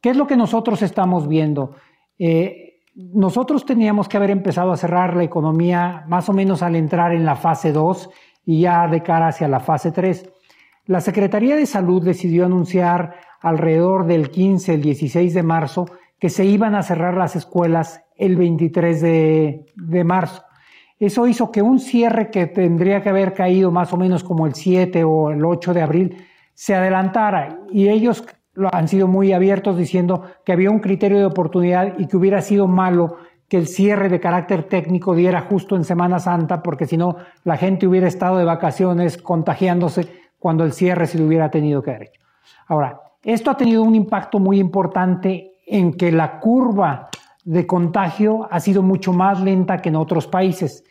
¿Qué 0.00 0.10
es 0.10 0.16
lo 0.16 0.26
que 0.26 0.36
nosotros 0.36 0.82
estamos 0.82 1.26
viendo? 1.26 1.76
Eh, 2.18 2.82
nosotros 2.94 3.64
teníamos 3.64 4.08
que 4.08 4.18
haber 4.18 4.30
empezado 4.30 4.70
a 4.70 4.76
cerrar 4.76 5.16
la 5.16 5.24
economía 5.24 6.04
más 6.06 6.28
o 6.28 6.32
menos 6.32 6.62
al 6.62 6.76
entrar 6.76 7.12
en 7.12 7.24
la 7.24 7.36
fase 7.36 7.72
2 7.72 8.10
y 8.44 8.60
ya 8.60 8.86
de 8.88 9.02
cara 9.02 9.28
hacia 9.28 9.48
la 9.48 9.60
fase 9.60 9.90
3. 9.90 10.30
La 10.86 11.00
Secretaría 11.00 11.56
de 11.56 11.64
Salud 11.64 12.02
decidió 12.04 12.44
anunciar 12.44 13.14
alrededor 13.40 14.06
del 14.06 14.30
15, 14.30 14.74
el 14.74 14.82
16 14.82 15.32
de 15.32 15.42
marzo, 15.42 15.86
que 16.18 16.28
se 16.28 16.44
iban 16.44 16.74
a 16.74 16.82
cerrar 16.82 17.16
las 17.16 17.36
escuelas 17.36 18.02
el 18.16 18.36
23 18.36 19.00
de, 19.00 19.66
de 19.76 20.04
marzo. 20.04 20.42
Eso 20.98 21.26
hizo 21.26 21.50
que 21.50 21.62
un 21.62 21.80
cierre 21.80 22.30
que 22.30 22.46
tendría 22.46 23.02
que 23.02 23.08
haber 23.08 23.32
caído 23.32 23.70
más 23.70 23.92
o 23.92 23.96
menos 23.96 24.22
como 24.22 24.46
el 24.46 24.54
7 24.54 25.04
o 25.04 25.30
el 25.30 25.44
8 25.44 25.72
de 25.72 25.82
abril 25.82 26.16
se 26.52 26.74
adelantara 26.74 27.60
y 27.70 27.88
ellos 27.88 28.24
lo 28.52 28.72
han 28.72 28.86
sido 28.86 29.08
muy 29.08 29.32
abiertos 29.32 29.76
diciendo 29.76 30.22
que 30.44 30.52
había 30.52 30.70
un 30.70 30.78
criterio 30.78 31.18
de 31.18 31.24
oportunidad 31.24 31.98
y 31.98 32.06
que 32.06 32.16
hubiera 32.16 32.40
sido 32.42 32.68
malo 32.68 33.16
que 33.48 33.56
el 33.56 33.66
cierre 33.66 34.08
de 34.08 34.20
carácter 34.20 34.64
técnico 34.64 35.14
diera 35.14 35.42
justo 35.42 35.76
en 35.76 35.84
Semana 35.84 36.18
Santa, 36.18 36.62
porque 36.62 36.86
si 36.86 36.96
no, 36.96 37.16
la 37.42 37.56
gente 37.56 37.86
hubiera 37.86 38.06
estado 38.06 38.38
de 38.38 38.44
vacaciones 38.44 39.18
contagiándose 39.18 40.23
cuando 40.44 40.62
el 40.64 40.74
cierre 40.74 41.06
se 41.06 41.22
hubiera 41.22 41.50
tenido 41.50 41.80
que 41.80 41.90
haber 41.90 42.02
hecho. 42.08 42.20
Ahora, 42.66 43.00
esto 43.22 43.50
ha 43.50 43.56
tenido 43.56 43.82
un 43.82 43.94
impacto 43.94 44.38
muy 44.38 44.60
importante 44.60 45.52
en 45.66 45.94
que 45.94 46.12
la 46.12 46.38
curva 46.38 47.08
de 47.46 47.66
contagio 47.66 48.46
ha 48.50 48.60
sido 48.60 48.82
mucho 48.82 49.14
más 49.14 49.40
lenta 49.40 49.78
que 49.78 49.88
en 49.88 49.96
otros 49.96 50.26
países. 50.26 50.84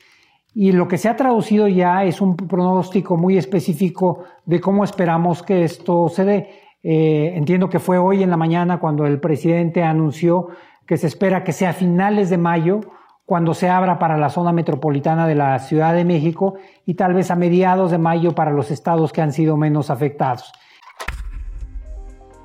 Y 0.56 0.72
lo 0.72 0.88
que 0.88 0.98
se 0.98 1.08
ha 1.08 1.16
traducido 1.16 1.68
ya 1.68 2.04
es 2.04 2.20
un 2.20 2.36
pronóstico 2.36 3.16
muy 3.16 3.38
específico 3.38 4.24
de 4.44 4.60
cómo 4.60 4.84
esperamos 4.84 5.44
que 5.44 5.66
esto 5.66 6.10
se 6.10 6.26
dé. 6.26 6.50
Eh, 6.82 7.34
entiendo 7.36 7.70
que 7.70 7.78
fue 7.78 8.00
hoy 8.00 8.24
en 8.24 8.32
la 8.32 8.38
mañana 8.38 8.80
cuando 8.80 9.06
el 9.06 9.20
presidente 9.20 9.84
anunció 9.84 10.48
que 10.88 10.98
se 10.98 11.06
espera 11.06 11.44
que 11.44 11.54
sea 11.54 11.70
a 11.70 11.74
finales 11.74 12.32
de 12.32 12.40
mayo 12.40 12.82
cuando 13.26 13.54
se 13.54 13.70
abra 13.70 14.00
para 14.00 14.18
la 14.18 14.30
zona 14.30 14.52
metropolitana 14.52 15.28
de 15.28 15.36
la 15.36 15.58
Ciudad 15.60 15.94
de 15.94 16.06
México 16.06 16.56
y 16.86 16.96
tal 16.96 17.14
vez 17.14 17.32
a 17.32 17.36
mediados 17.36 17.92
de 17.92 17.98
mayo 17.98 18.34
para 18.34 18.52
los 18.52 18.70
estados 18.72 19.14
que 19.14 19.22
han 19.22 19.32
sido 19.32 19.56
menos 19.58 19.90
afectados. 19.90 20.52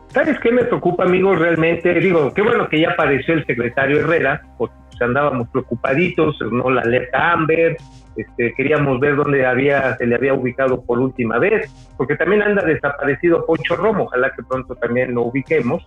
¿Sabes 0.09 0.39
qué 0.41 0.51
me 0.51 0.65
preocupa, 0.65 1.05
amigo? 1.05 1.35
Realmente, 1.35 1.93
digo, 1.95 2.33
qué 2.33 2.43
bueno 2.43 2.69
que 2.69 2.81
ya 2.81 2.91
apareció 2.91 3.35
el 3.35 3.45
secretario 3.45 4.01
Herrera, 4.01 4.41
porque 4.57 4.75
andábamos 5.01 5.49
preocupaditos, 5.49 6.37
no 6.51 6.71
la 6.71 6.81
alerta 6.81 7.33
Amber, 7.33 7.77
este, 8.17 8.53
queríamos 8.55 8.99
ver 9.01 9.17
dónde 9.17 9.47
había, 9.47 9.97
se 9.97 10.07
le 10.07 10.17
había 10.17 10.35
ubicado 10.35 10.83
por 10.83 10.99
última 10.99 11.39
vez, 11.39 11.71
porque 11.97 12.17
también 12.17 12.43
anda 12.43 12.65
desaparecido 12.65 13.45
Poncho 13.47 13.77
Romo, 13.77 14.05
ojalá 14.05 14.33
que 14.35 14.43
pronto 14.43 14.75
también 14.77 15.15
lo 15.15 15.23
ubiquemos. 15.23 15.87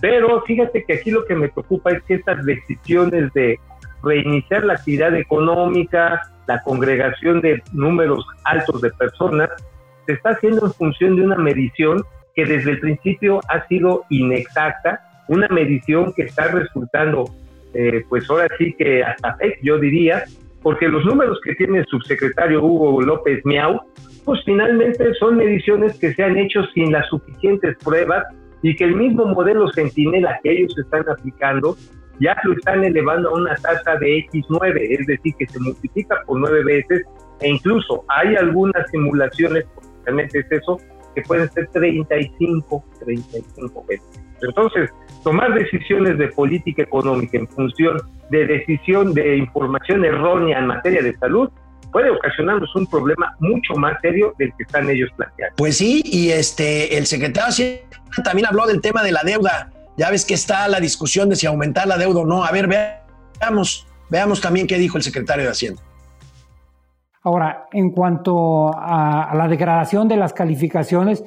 Pero 0.00 0.42
fíjate 0.42 0.84
que 0.84 0.94
aquí 0.94 1.10
lo 1.10 1.24
que 1.24 1.36
me 1.36 1.48
preocupa 1.48 1.92
es 1.92 2.02
que 2.02 2.14
estas 2.14 2.44
decisiones 2.44 3.32
de 3.32 3.58
reiniciar 4.02 4.64
la 4.64 4.74
actividad 4.74 5.14
económica, 5.16 6.22
la 6.46 6.62
congregación 6.62 7.40
de 7.40 7.62
números 7.72 8.26
altos 8.44 8.80
de 8.80 8.90
personas, 8.90 9.50
se 10.06 10.14
está 10.14 10.30
haciendo 10.30 10.66
en 10.66 10.72
función 10.72 11.16
de 11.16 11.22
una 11.22 11.36
medición 11.36 12.02
que 12.34 12.44
desde 12.44 12.72
el 12.72 12.80
principio 12.80 13.40
ha 13.48 13.66
sido 13.68 14.04
inexacta, 14.10 15.00
una 15.28 15.48
medición 15.48 16.12
que 16.14 16.22
está 16.22 16.48
resultando, 16.48 17.24
eh, 17.74 18.04
pues 18.08 18.28
ahora 18.28 18.48
sí 18.58 18.74
que 18.76 19.02
hasta 19.02 19.36
fake, 19.36 19.60
yo 19.62 19.78
diría, 19.78 20.24
porque 20.62 20.88
los 20.88 21.04
números 21.04 21.38
que 21.44 21.54
tiene 21.54 21.78
el 21.78 21.86
subsecretario 21.86 22.62
Hugo 22.62 23.00
López 23.02 23.44
Miau, 23.44 23.80
pues 24.24 24.40
finalmente 24.44 25.14
son 25.14 25.36
mediciones 25.36 25.98
que 25.98 26.14
se 26.14 26.22
han 26.22 26.36
hecho 26.36 26.64
sin 26.74 26.92
las 26.92 27.08
suficientes 27.08 27.76
pruebas 27.82 28.24
y 28.62 28.76
que 28.76 28.84
el 28.84 28.94
mismo 28.94 29.26
modelo 29.26 29.70
Centinela 29.72 30.38
que 30.42 30.52
ellos 30.52 30.76
están 30.78 31.08
aplicando 31.08 31.76
ya 32.20 32.36
lo 32.44 32.52
están 32.52 32.84
elevando 32.84 33.30
a 33.30 33.34
una 33.34 33.54
tasa 33.56 33.96
de 33.96 34.26
X9, 34.30 34.98
es 35.00 35.06
decir, 35.06 35.34
que 35.38 35.46
se 35.46 35.58
multiplica 35.60 36.22
por 36.26 36.38
nueve 36.38 36.64
veces 36.64 37.02
e 37.40 37.48
incluso 37.48 38.04
hay 38.08 38.36
algunas 38.36 38.88
simulaciones, 38.90 39.64
realmente 40.04 40.38
es 40.38 40.52
eso, 40.52 40.78
que 41.14 41.22
pueden 41.22 41.50
ser 41.50 41.68
35, 41.68 42.84
35 43.00 43.84
veces. 43.88 44.22
Entonces, 44.42 44.90
tomar 45.22 45.54
decisiones 45.54 46.18
de 46.18 46.28
política 46.28 46.82
económica 46.82 47.38
en 47.38 47.48
función 47.48 47.98
de 48.30 48.46
decisión 48.46 49.12
de 49.14 49.36
información 49.36 50.04
errónea 50.04 50.58
en 50.58 50.66
materia 50.66 51.02
de 51.02 51.16
salud 51.18 51.50
puede 51.92 52.10
ocasionarnos 52.10 52.74
un 52.74 52.86
problema 52.86 53.36
mucho 53.38 53.74
más 53.74 54.00
serio 54.00 54.34
del 54.38 54.50
que 54.56 54.62
están 54.64 54.88
ellos 54.88 55.10
planteando. 55.16 55.54
Pues 55.56 55.76
sí, 55.76 56.02
y 56.04 56.30
este 56.30 56.96
el 56.96 57.06
secretario 57.06 57.66
también 58.24 58.46
habló 58.46 58.66
del 58.66 58.80
tema 58.80 59.02
de 59.02 59.12
la 59.12 59.22
deuda. 59.22 59.70
Ya 59.96 60.10
ves 60.10 60.24
que 60.24 60.34
está 60.34 60.68
la 60.68 60.80
discusión 60.80 61.28
de 61.28 61.36
si 61.36 61.46
aumentar 61.46 61.86
la 61.86 61.98
deuda 61.98 62.20
o 62.20 62.26
no. 62.26 62.44
A 62.44 62.50
ver, 62.50 62.68
veamos, 62.68 63.86
veamos 64.08 64.40
también 64.40 64.66
qué 64.66 64.78
dijo 64.78 64.96
el 64.96 65.02
secretario 65.02 65.44
de 65.44 65.50
Hacienda. 65.50 65.82
Ahora, 67.22 67.68
en 67.72 67.90
cuanto 67.90 68.72
a, 68.74 69.32
la 69.34 69.46
degradación 69.46 70.08
de 70.08 70.16
las 70.16 70.32
calificaciones, 70.32 71.24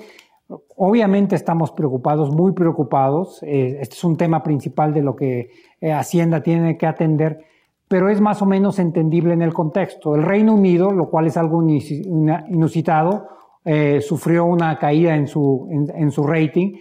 obviamente 0.75 1.35
estamos 1.35 1.71
preocupados, 1.71 2.31
muy 2.31 2.51
preocupados. 2.51 3.41
Eh, 3.43 3.77
este 3.79 3.95
es 3.95 4.03
un 4.03 4.17
tema 4.17 4.43
principal 4.43 4.93
de 4.93 5.01
lo 5.01 5.15
que 5.15 5.51
eh, 5.79 5.93
Hacienda 5.93 6.41
tiene 6.41 6.77
que 6.77 6.85
atender, 6.85 7.45
pero 7.87 8.09
es 8.09 8.19
más 8.19 8.41
o 8.41 8.45
menos 8.45 8.77
entendible 8.79 9.33
en 9.33 9.41
el 9.41 9.53
contexto. 9.53 10.15
El 10.15 10.23
Reino 10.23 10.53
Unido, 10.53 10.91
lo 10.91 11.09
cual 11.09 11.27
es 11.27 11.37
algo 11.37 11.63
inusitado, 11.63 13.29
eh, 13.63 14.01
sufrió 14.01 14.45
una 14.45 14.77
caída 14.77 15.15
en 15.15 15.27
su, 15.27 15.67
en, 15.71 16.11
su 16.11 16.23
rating 16.27 16.73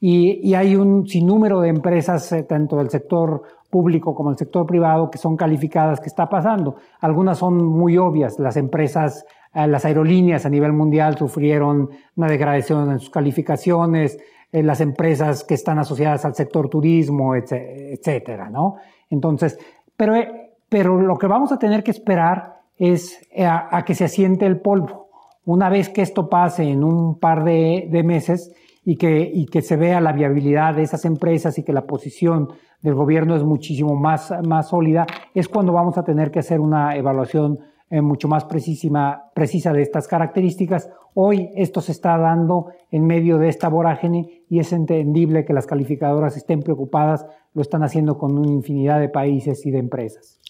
y, 0.00 0.48
y, 0.48 0.54
hay 0.54 0.76
un 0.76 1.06
sinnúmero 1.08 1.60
de 1.60 1.70
empresas, 1.70 2.32
tanto 2.48 2.76
del 2.76 2.88
sector 2.88 3.42
público 3.70 4.14
como 4.14 4.30
el 4.30 4.38
sector 4.38 4.66
privado 4.66 5.10
que 5.10 5.18
son 5.18 5.36
calificadas, 5.36 6.00
que 6.00 6.08
está 6.08 6.28
pasando. 6.28 6.76
Algunas 7.00 7.38
son 7.38 7.64
muy 7.64 7.98
obvias. 7.98 8.38
Las 8.38 8.56
empresas, 8.56 9.26
eh, 9.54 9.66
las 9.66 9.84
aerolíneas 9.84 10.46
a 10.46 10.50
nivel 10.50 10.72
mundial 10.72 11.16
sufrieron 11.18 11.90
una 12.16 12.28
degradación 12.28 12.90
en 12.90 12.98
sus 12.98 13.10
calificaciones, 13.10 14.18
eh, 14.52 14.62
las 14.62 14.80
empresas 14.80 15.44
que 15.44 15.54
están 15.54 15.78
asociadas 15.78 16.24
al 16.24 16.34
sector 16.34 16.68
turismo, 16.68 17.34
etcétera, 17.34 18.48
¿no? 18.48 18.76
Entonces, 19.10 19.58
pero, 19.96 20.16
eh, 20.16 20.52
pero 20.68 21.00
lo 21.00 21.16
que 21.18 21.26
vamos 21.26 21.52
a 21.52 21.58
tener 21.58 21.82
que 21.82 21.90
esperar 21.90 22.60
es 22.78 23.20
a, 23.36 23.84
que 23.84 23.94
se 23.94 24.04
asiente 24.04 24.46
el 24.46 24.60
polvo. 24.60 25.08
Una 25.44 25.68
vez 25.68 25.88
que 25.88 26.02
esto 26.02 26.28
pase 26.28 26.62
en 26.62 26.84
un 26.84 27.18
par 27.18 27.42
de 27.42 28.02
meses 28.04 28.54
y 28.88 28.96
que, 28.96 29.30
y 29.34 29.44
que 29.44 29.60
se 29.60 29.76
vea 29.76 30.00
la 30.00 30.12
viabilidad 30.12 30.74
de 30.74 30.82
esas 30.82 31.04
empresas 31.04 31.58
y 31.58 31.62
que 31.62 31.74
la 31.74 31.86
posición 31.86 32.48
del 32.80 32.94
gobierno 32.94 33.36
es 33.36 33.44
muchísimo 33.44 33.94
más, 33.96 34.32
más 34.46 34.68
sólida, 34.68 35.06
es 35.34 35.46
cuando 35.46 35.74
vamos 35.74 35.98
a 35.98 36.04
tener 36.04 36.30
que 36.30 36.38
hacer 36.38 36.58
una 36.58 36.96
evaluación 36.96 37.58
eh, 37.90 38.00
mucho 38.00 38.28
más 38.28 38.46
precisísima, 38.46 39.24
precisa 39.34 39.74
de 39.74 39.82
estas 39.82 40.08
características. 40.08 40.88
Hoy 41.12 41.50
esto 41.54 41.82
se 41.82 41.92
está 41.92 42.16
dando 42.16 42.68
en 42.90 43.06
medio 43.06 43.36
de 43.36 43.50
esta 43.50 43.68
vorágine 43.68 44.44
y 44.48 44.58
es 44.58 44.72
entendible 44.72 45.44
que 45.44 45.52
las 45.52 45.66
calificadoras 45.66 46.38
estén 46.38 46.62
preocupadas, 46.62 47.26
lo 47.52 47.60
están 47.60 47.82
haciendo 47.82 48.16
con 48.16 48.38
una 48.38 48.50
infinidad 48.50 49.00
de 49.00 49.10
países 49.10 49.66
y 49.66 49.70
de 49.70 49.80
empresas. 49.80 50.40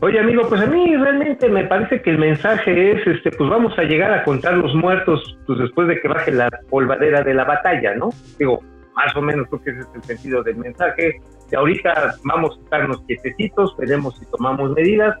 Oye 0.00 0.20
amigo, 0.20 0.46
pues 0.46 0.60
a 0.60 0.66
mí 0.66 0.94
realmente 0.94 1.48
me 1.48 1.64
parece 1.64 2.02
que 2.02 2.10
el 2.10 2.18
mensaje 2.18 2.92
es, 2.92 3.06
este, 3.06 3.30
pues 3.30 3.48
vamos 3.48 3.78
a 3.78 3.82
llegar 3.82 4.12
a 4.12 4.24
contar 4.24 4.54
los 4.54 4.74
muertos, 4.74 5.38
pues 5.46 5.58
después 5.58 5.88
de 5.88 5.98
que 6.00 6.08
baje 6.08 6.32
la 6.32 6.50
polvadera 6.68 7.22
de 7.22 7.32
la 7.32 7.44
batalla, 7.44 7.94
¿no? 7.94 8.10
Digo, 8.38 8.60
más 8.94 9.16
o 9.16 9.22
menos 9.22 9.48
creo 9.48 9.62
que 9.62 9.70
ese 9.70 9.80
es 9.80 9.88
el 9.94 10.02
sentido 10.02 10.42
del 10.42 10.56
mensaje. 10.56 11.18
De 11.50 11.56
ahorita 11.56 12.14
vamos 12.24 12.58
a 12.58 12.62
estarnos 12.62 13.00
quietecitos, 13.06 13.74
veremos 13.78 14.18
si 14.18 14.26
tomamos 14.26 14.70
medidas. 14.72 15.16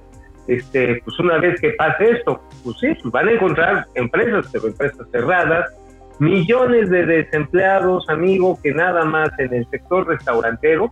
Este, 0.46 1.00
pues 1.04 1.18
una 1.20 1.38
vez 1.38 1.58
que 1.58 1.70
pase 1.70 2.10
esto, 2.10 2.40
pues 2.62 2.76
sí, 2.78 2.88
van 3.04 3.28
a 3.28 3.32
encontrar 3.32 3.86
empresas, 3.94 4.46
pero 4.52 4.68
empresas 4.68 5.06
cerradas, 5.10 5.74
millones 6.18 6.90
de 6.90 7.04
desempleados, 7.06 8.08
amigo, 8.10 8.58
que 8.62 8.72
nada 8.72 9.06
más 9.06 9.30
en 9.38 9.54
el 9.54 9.66
sector 9.70 10.06
restaurantero 10.06 10.90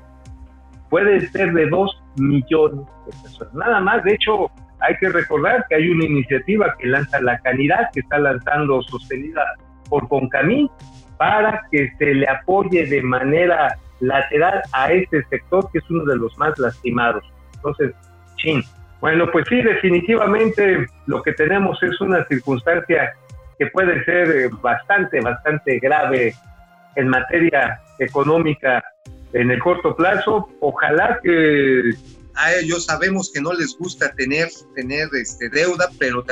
puede 0.94 1.28
ser 1.30 1.52
de 1.52 1.66
dos 1.70 1.90
millones 2.14 2.86
de 3.04 3.12
personas. 3.20 3.52
Nada 3.54 3.80
más, 3.80 4.04
de 4.04 4.14
hecho, 4.14 4.48
hay 4.78 4.94
que 5.00 5.08
recordar 5.08 5.66
que 5.68 5.74
hay 5.74 5.88
una 5.88 6.04
iniciativa 6.04 6.72
que 6.78 6.86
lanza 6.86 7.20
la 7.20 7.36
Canidad, 7.40 7.90
que 7.92 7.98
está 7.98 8.16
lanzando 8.20 8.80
sostenida 8.82 9.42
por 9.90 10.06
Concamín, 10.06 10.70
para 11.16 11.62
que 11.72 11.90
se 11.98 12.14
le 12.14 12.28
apoye 12.28 12.86
de 12.86 13.02
manera 13.02 13.76
lateral 13.98 14.62
a 14.72 14.92
este 14.92 15.24
sector 15.24 15.68
que 15.72 15.78
es 15.78 15.90
uno 15.90 16.04
de 16.04 16.14
los 16.14 16.38
más 16.38 16.56
lastimados. 16.60 17.24
Entonces, 17.56 17.92
chin. 18.36 18.62
Bueno, 19.00 19.26
pues 19.32 19.46
sí, 19.48 19.62
definitivamente 19.62 20.86
lo 21.06 21.24
que 21.24 21.32
tenemos 21.32 21.82
es 21.82 22.00
una 22.00 22.24
circunstancia 22.26 23.14
que 23.58 23.66
puede 23.66 24.04
ser 24.04 24.30
eh, 24.30 24.48
bastante, 24.62 25.20
bastante 25.20 25.80
grave 25.80 26.34
en 26.94 27.08
materia 27.08 27.80
económica 27.98 28.80
en 29.34 29.50
el 29.50 29.60
corto 29.60 29.94
plazo. 29.94 30.48
Ojalá 30.60 31.18
que 31.22 31.90
a 32.36 32.52
ellos 32.54 32.86
sabemos 32.86 33.30
que 33.32 33.40
no 33.40 33.52
les 33.52 33.76
gusta 33.78 34.10
tener, 34.16 34.48
tener 34.74 35.08
este, 35.20 35.48
deuda, 35.50 35.88
pero 35.98 36.24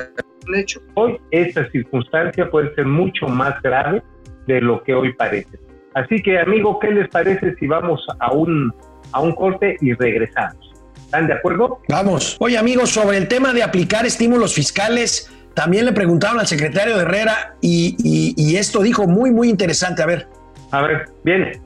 un 0.49 0.55
hecho. 0.57 0.81
Hoy 0.95 1.19
esta 1.31 1.71
circunstancia 1.71 2.51
puede 2.51 2.75
ser 2.75 2.87
mucho 2.87 3.27
más 3.29 3.61
grave 3.63 4.03
de 4.49 4.61
lo 4.61 4.83
que 4.83 4.95
hoy 4.95 5.13
parece. 5.13 5.59
Así 5.95 6.21
que, 6.23 6.39
amigo, 6.41 6.79
¿qué 6.81 6.91
les 6.91 7.09
parece 7.09 7.55
si 7.61 7.67
vamos 7.67 8.05
a 8.19 8.33
un, 8.33 8.73
a 9.13 9.21
un 9.21 9.33
corte 9.35 9.77
y 9.81 9.93
regresamos? 9.93 10.73
¿Están 10.97 11.27
de 11.27 11.35
acuerdo? 11.35 11.79
Vamos. 11.91 12.37
Oye, 12.41 12.57
amigos, 12.57 12.91
sobre 12.91 13.19
el 13.19 13.29
tema 13.29 13.53
de 13.53 13.63
aplicar 13.63 14.07
estímulos 14.07 14.55
fiscales, 14.55 15.31
también 15.55 15.85
le 15.85 15.93
preguntaron 15.93 16.41
al 16.41 16.47
secretario 16.47 16.97
de 16.97 17.03
Herrera 17.03 17.55
y, 17.61 17.95
y- 18.03 18.35
y 18.37 18.57
esto 18.57 18.81
dijo 18.83 19.07
muy, 19.07 19.31
muy 19.31 19.51
interesante. 19.51 20.03
A 20.03 20.07
ver, 20.07 20.27
A 20.71 20.81
ver, 20.83 21.05
viene. 21.23 21.61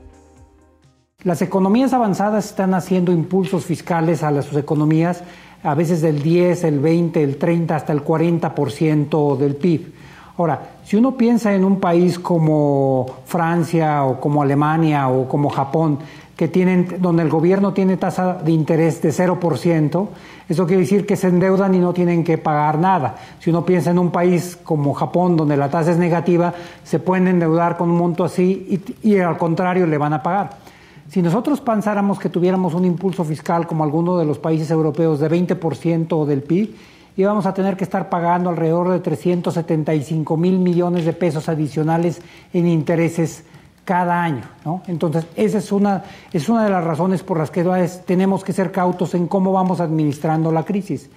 Las 1.23 1.41
economías 1.41 1.93
avanzadas 1.93 2.45
están 2.45 2.75
haciendo 2.75 3.11
impulsos 3.11 3.65
fiscales 3.65 4.21
a 4.21 4.29
las 4.29 4.45
sus 4.45 4.55
economías, 4.55 5.23
a 5.63 5.73
veces 5.73 5.99
del 6.03 6.21
10, 6.21 6.63
el 6.65 6.79
20, 6.79 7.23
el 7.23 7.37
30, 7.37 7.75
hasta 7.75 7.91
el 7.91 8.05
40% 8.05 9.35
del 9.35 9.55
PIB. 9.55 9.93
Ahora, 10.37 10.61
si 10.85 10.95
uno 10.95 11.17
piensa 11.17 11.55
en 11.55 11.65
un 11.65 11.79
país 11.79 12.19
como 12.19 13.07
Francia 13.25 14.03
o 14.03 14.19
como 14.21 14.43
Alemania 14.43 15.07
o 15.09 15.27
como 15.27 15.49
Japón, 15.49 15.97
que 16.35 16.47
tienen, 16.47 16.97
donde 16.99 17.23
el 17.23 17.29
gobierno 17.29 17.73
tiene 17.73 17.97
tasa 17.97 18.35
de 18.35 18.51
interés 18.51 19.01
de 19.01 19.09
0%, 19.09 20.07
eso 20.47 20.67
quiere 20.67 20.83
decir 20.83 21.07
que 21.07 21.15
se 21.15 21.29
endeudan 21.29 21.73
y 21.73 21.79
no 21.79 21.93
tienen 21.93 22.23
que 22.23 22.37
pagar 22.37 22.77
nada. 22.77 23.15
Si 23.39 23.49
uno 23.49 23.65
piensa 23.65 23.89
en 23.89 23.97
un 23.97 24.11
país 24.11 24.55
como 24.63 24.93
Japón, 24.93 25.35
donde 25.35 25.57
la 25.57 25.71
tasa 25.71 25.89
es 25.89 25.97
negativa, 25.97 26.53
se 26.83 26.99
pueden 26.99 27.27
endeudar 27.27 27.75
con 27.75 27.89
un 27.89 27.97
monto 27.97 28.23
así 28.23 28.83
y, 29.01 29.09
y 29.09 29.17
al 29.17 29.39
contrario 29.39 29.87
le 29.87 29.97
van 29.97 30.13
a 30.13 30.21
pagar. 30.21 30.66
Si 31.09 31.21
nosotros 31.21 31.61
pensáramos 31.61 32.19
que 32.19 32.29
tuviéramos 32.29 32.73
un 32.73 32.83
impulso 32.83 33.23
fiscal 33.23 33.65
como 33.65 33.83
alguno 33.83 34.17
de 34.17 34.25
los 34.25 34.39
países 34.39 34.69
europeos 34.71 35.19
de 35.19 35.29
20% 35.29 36.25
del 36.25 36.43
PIB, 36.43 36.75
íbamos 37.15 37.45
a 37.45 37.53
tener 37.53 37.77
que 37.77 37.85
estar 37.85 38.09
pagando 38.09 38.49
alrededor 38.49 38.89
de 38.89 38.99
375 38.99 40.35
mil 40.35 40.59
millones 40.59 41.05
de 41.05 41.13
pesos 41.13 41.47
adicionales 41.47 42.21
en 42.53 42.67
intereses 42.67 43.45
cada 43.85 44.21
año. 44.21 44.43
Entonces, 44.87 45.25
esa 45.37 45.59
es 45.59 45.71
una, 45.71 46.03
es 46.33 46.49
una 46.49 46.65
de 46.65 46.69
las 46.69 46.83
razones 46.83 47.23
por 47.23 47.37
las 47.37 47.51
que 47.51 47.63
tenemos 48.05 48.43
que 48.43 48.51
ser 48.51 48.73
cautos 48.73 49.15
en 49.15 49.27
cómo 49.27 49.53
vamos 49.53 49.79
administrando 49.79 50.51
la 50.51 50.63
crisis. 50.63 51.09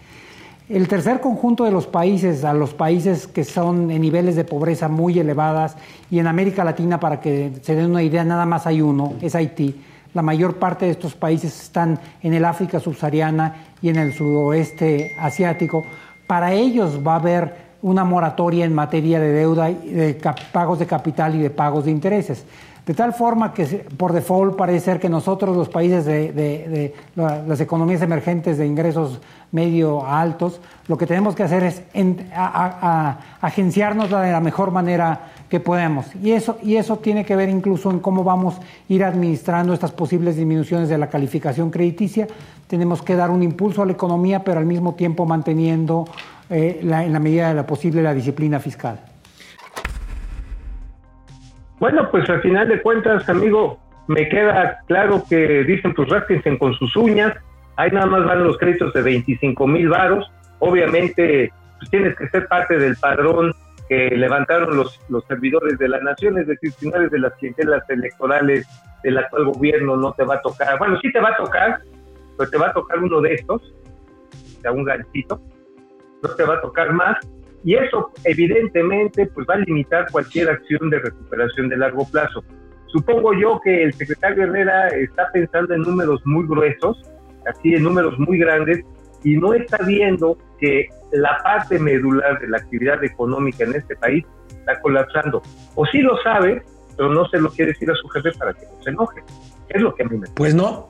El 0.70 0.86
tercer 0.86 1.20
conjunto 1.20 1.64
de 1.64 1.72
los 1.72 1.88
países, 1.88 2.44
a 2.44 2.54
los 2.54 2.74
países 2.74 3.26
que 3.26 3.42
son 3.42 3.90
en 3.90 4.00
niveles 4.00 4.36
de 4.36 4.44
pobreza 4.44 4.86
muy 4.86 5.18
elevadas, 5.18 5.74
y 6.12 6.20
en 6.20 6.28
América 6.28 6.62
Latina, 6.62 7.00
para 7.00 7.20
que 7.20 7.50
se 7.62 7.74
den 7.74 7.90
una 7.90 8.04
idea, 8.04 8.22
nada 8.22 8.46
más 8.46 8.68
hay 8.68 8.80
uno, 8.80 9.14
es 9.20 9.34
Haití. 9.34 9.80
La 10.14 10.22
mayor 10.22 10.60
parte 10.60 10.84
de 10.84 10.92
estos 10.92 11.16
países 11.16 11.60
están 11.60 11.98
en 12.22 12.34
el 12.34 12.44
África 12.44 12.78
subsahariana 12.78 13.56
y 13.82 13.88
en 13.88 13.96
el 13.96 14.14
sudoeste 14.14 15.16
asiático. 15.18 15.82
Para 16.28 16.52
ellos 16.52 17.00
va 17.04 17.14
a 17.14 17.16
haber 17.16 17.56
una 17.82 18.04
moratoria 18.04 18.64
en 18.64 18.72
materia 18.72 19.18
de 19.18 19.32
deuda, 19.32 19.70
de 19.70 20.20
pagos 20.52 20.78
de 20.78 20.86
capital 20.86 21.34
y 21.34 21.38
de 21.38 21.50
pagos 21.50 21.86
de 21.86 21.90
intereses. 21.90 22.44
De 22.86 22.94
tal 22.94 23.12
forma 23.12 23.52
que 23.52 23.64
por 23.96 24.12
default 24.12 24.56
parece 24.56 24.80
ser 24.86 25.00
que 25.00 25.08
nosotros, 25.08 25.56
los 25.56 25.68
países 25.68 26.04
de, 26.04 26.32
de- 26.32 26.68
de 26.68 26.94
la- 27.14 27.42
las 27.42 27.60
economías 27.60 28.02
emergentes 28.02 28.58
de 28.58 28.66
ingresos 28.66 29.20
medio 29.52 30.04
a 30.04 30.20
altos, 30.20 30.60
lo 30.88 30.96
que 30.96 31.06
tenemos 31.06 31.34
que 31.34 31.42
hacer 31.42 31.62
es 31.64 31.82
agenciarnos 33.40 34.10
de 34.10 34.32
la 34.32 34.40
mejor 34.40 34.70
manera 34.70 35.20
que 35.48 35.60
podemos. 35.60 36.06
Y 36.22 36.32
eso, 36.32 36.58
y 36.62 36.76
eso 36.76 36.98
tiene 36.98 37.24
que 37.24 37.36
ver 37.36 37.48
incluso 37.48 37.90
en 37.90 37.98
cómo 38.00 38.22
vamos 38.24 38.56
a 38.56 38.60
ir 38.88 39.04
administrando 39.04 39.72
estas 39.74 39.92
posibles 39.92 40.36
disminuciones 40.36 40.88
de 40.88 40.98
la 40.98 41.08
calificación 41.08 41.70
crediticia. 41.70 42.26
Tenemos 42.66 43.02
que 43.02 43.16
dar 43.16 43.30
un 43.30 43.42
impulso 43.42 43.82
a 43.82 43.86
la 43.86 43.92
economía, 43.92 44.44
pero 44.44 44.60
al 44.60 44.66
mismo 44.66 44.94
tiempo 44.94 45.26
manteniendo 45.26 46.04
eh, 46.48 46.80
la- 46.82 47.04
en 47.04 47.12
la 47.12 47.20
medida 47.20 47.48
de 47.48 47.54
lo 47.54 47.66
posible 47.66 48.02
la 48.02 48.14
disciplina 48.14 48.58
fiscal. 48.60 48.98
Bueno, 51.80 52.10
pues 52.10 52.28
al 52.28 52.42
final 52.42 52.68
de 52.68 52.82
cuentas, 52.82 53.26
amigo, 53.28 53.80
me 54.06 54.28
queda 54.28 54.80
claro 54.86 55.24
que 55.28 55.64
dicen 55.64 55.94
pues 55.94 56.10
rásquense 56.10 56.58
con 56.58 56.74
sus 56.74 56.94
uñas, 56.94 57.34
ahí 57.76 57.90
nada 57.90 58.04
más 58.04 58.24
van 58.26 58.44
los 58.44 58.58
créditos 58.58 58.92
de 58.92 59.00
25 59.00 59.66
mil 59.66 59.88
varos, 59.88 60.30
obviamente 60.58 61.50
pues 61.78 61.90
tienes 61.90 62.14
que 62.18 62.28
ser 62.28 62.46
parte 62.48 62.76
del 62.76 62.96
padrón 62.96 63.54
que 63.88 64.10
levantaron 64.10 64.76
los, 64.76 65.00
los 65.08 65.24
servidores 65.24 65.78
de 65.78 65.88
la 65.88 66.00
nación, 66.00 66.36
es 66.36 66.46
decir, 66.46 66.70
si 66.72 66.90
no 66.90 66.96
eres 66.96 67.10
de 67.12 67.18
las 67.18 67.32
clientelas 67.36 67.88
electorales 67.88 68.68
del 69.02 69.16
actual 69.16 69.46
gobierno 69.46 69.96
no 69.96 70.12
te 70.12 70.24
va 70.24 70.34
a 70.34 70.42
tocar, 70.42 70.78
bueno, 70.78 71.00
sí 71.00 71.10
te 71.10 71.18
va 71.18 71.30
a 71.30 71.36
tocar, 71.38 71.80
pero 72.36 72.50
te 72.50 72.58
va 72.58 72.66
a 72.66 72.72
tocar 72.74 72.98
uno 72.98 73.22
de 73.22 73.34
estos, 73.34 73.74
o 74.68 74.72
un 74.72 74.84
ganchito, 74.84 75.40
no 76.22 76.28
te 76.28 76.44
va 76.44 76.56
a 76.56 76.60
tocar 76.60 76.92
más, 76.92 77.16
y 77.64 77.74
eso 77.74 78.10
evidentemente 78.24 79.26
pues 79.26 79.46
va 79.48 79.54
a 79.54 79.58
limitar 79.58 80.10
cualquier 80.10 80.50
acción 80.50 80.90
de 80.90 80.98
recuperación 80.98 81.68
de 81.68 81.76
largo 81.76 82.06
plazo. 82.10 82.42
Supongo 82.86 83.32
yo 83.34 83.60
que 83.62 83.84
el 83.84 83.92
secretario 83.94 84.44
Herrera 84.44 84.88
está 84.88 85.30
pensando 85.32 85.74
en 85.74 85.82
números 85.82 86.20
muy 86.24 86.46
gruesos, 86.46 87.00
así 87.46 87.74
en 87.74 87.84
números 87.84 88.18
muy 88.18 88.38
grandes, 88.38 88.84
y 89.22 89.36
no 89.36 89.54
está 89.54 89.78
viendo 89.84 90.38
que 90.58 90.88
la 91.12 91.38
parte 91.42 91.78
medular 91.78 92.40
de 92.40 92.48
la 92.48 92.58
actividad 92.58 93.02
económica 93.04 93.64
en 93.64 93.74
este 93.74 93.94
país 93.96 94.24
está 94.48 94.80
colapsando. 94.80 95.42
O 95.74 95.86
sí 95.86 95.98
lo 95.98 96.16
sabe, 96.22 96.62
pero 96.96 97.10
no 97.10 97.28
se 97.28 97.38
lo 97.38 97.50
quiere 97.50 97.72
decir 97.72 97.90
a 97.90 97.94
su 97.94 98.08
jefe 98.08 98.30
para 98.38 98.54
que 98.54 98.66
no 98.66 98.82
se 98.82 98.90
enoje. 98.90 99.22
Es 99.68 99.80
lo 99.80 99.94
que 99.94 100.02
a 100.02 100.06
mí 100.06 100.18
me 100.18 100.26
pues 100.34 100.54
no. 100.54 100.88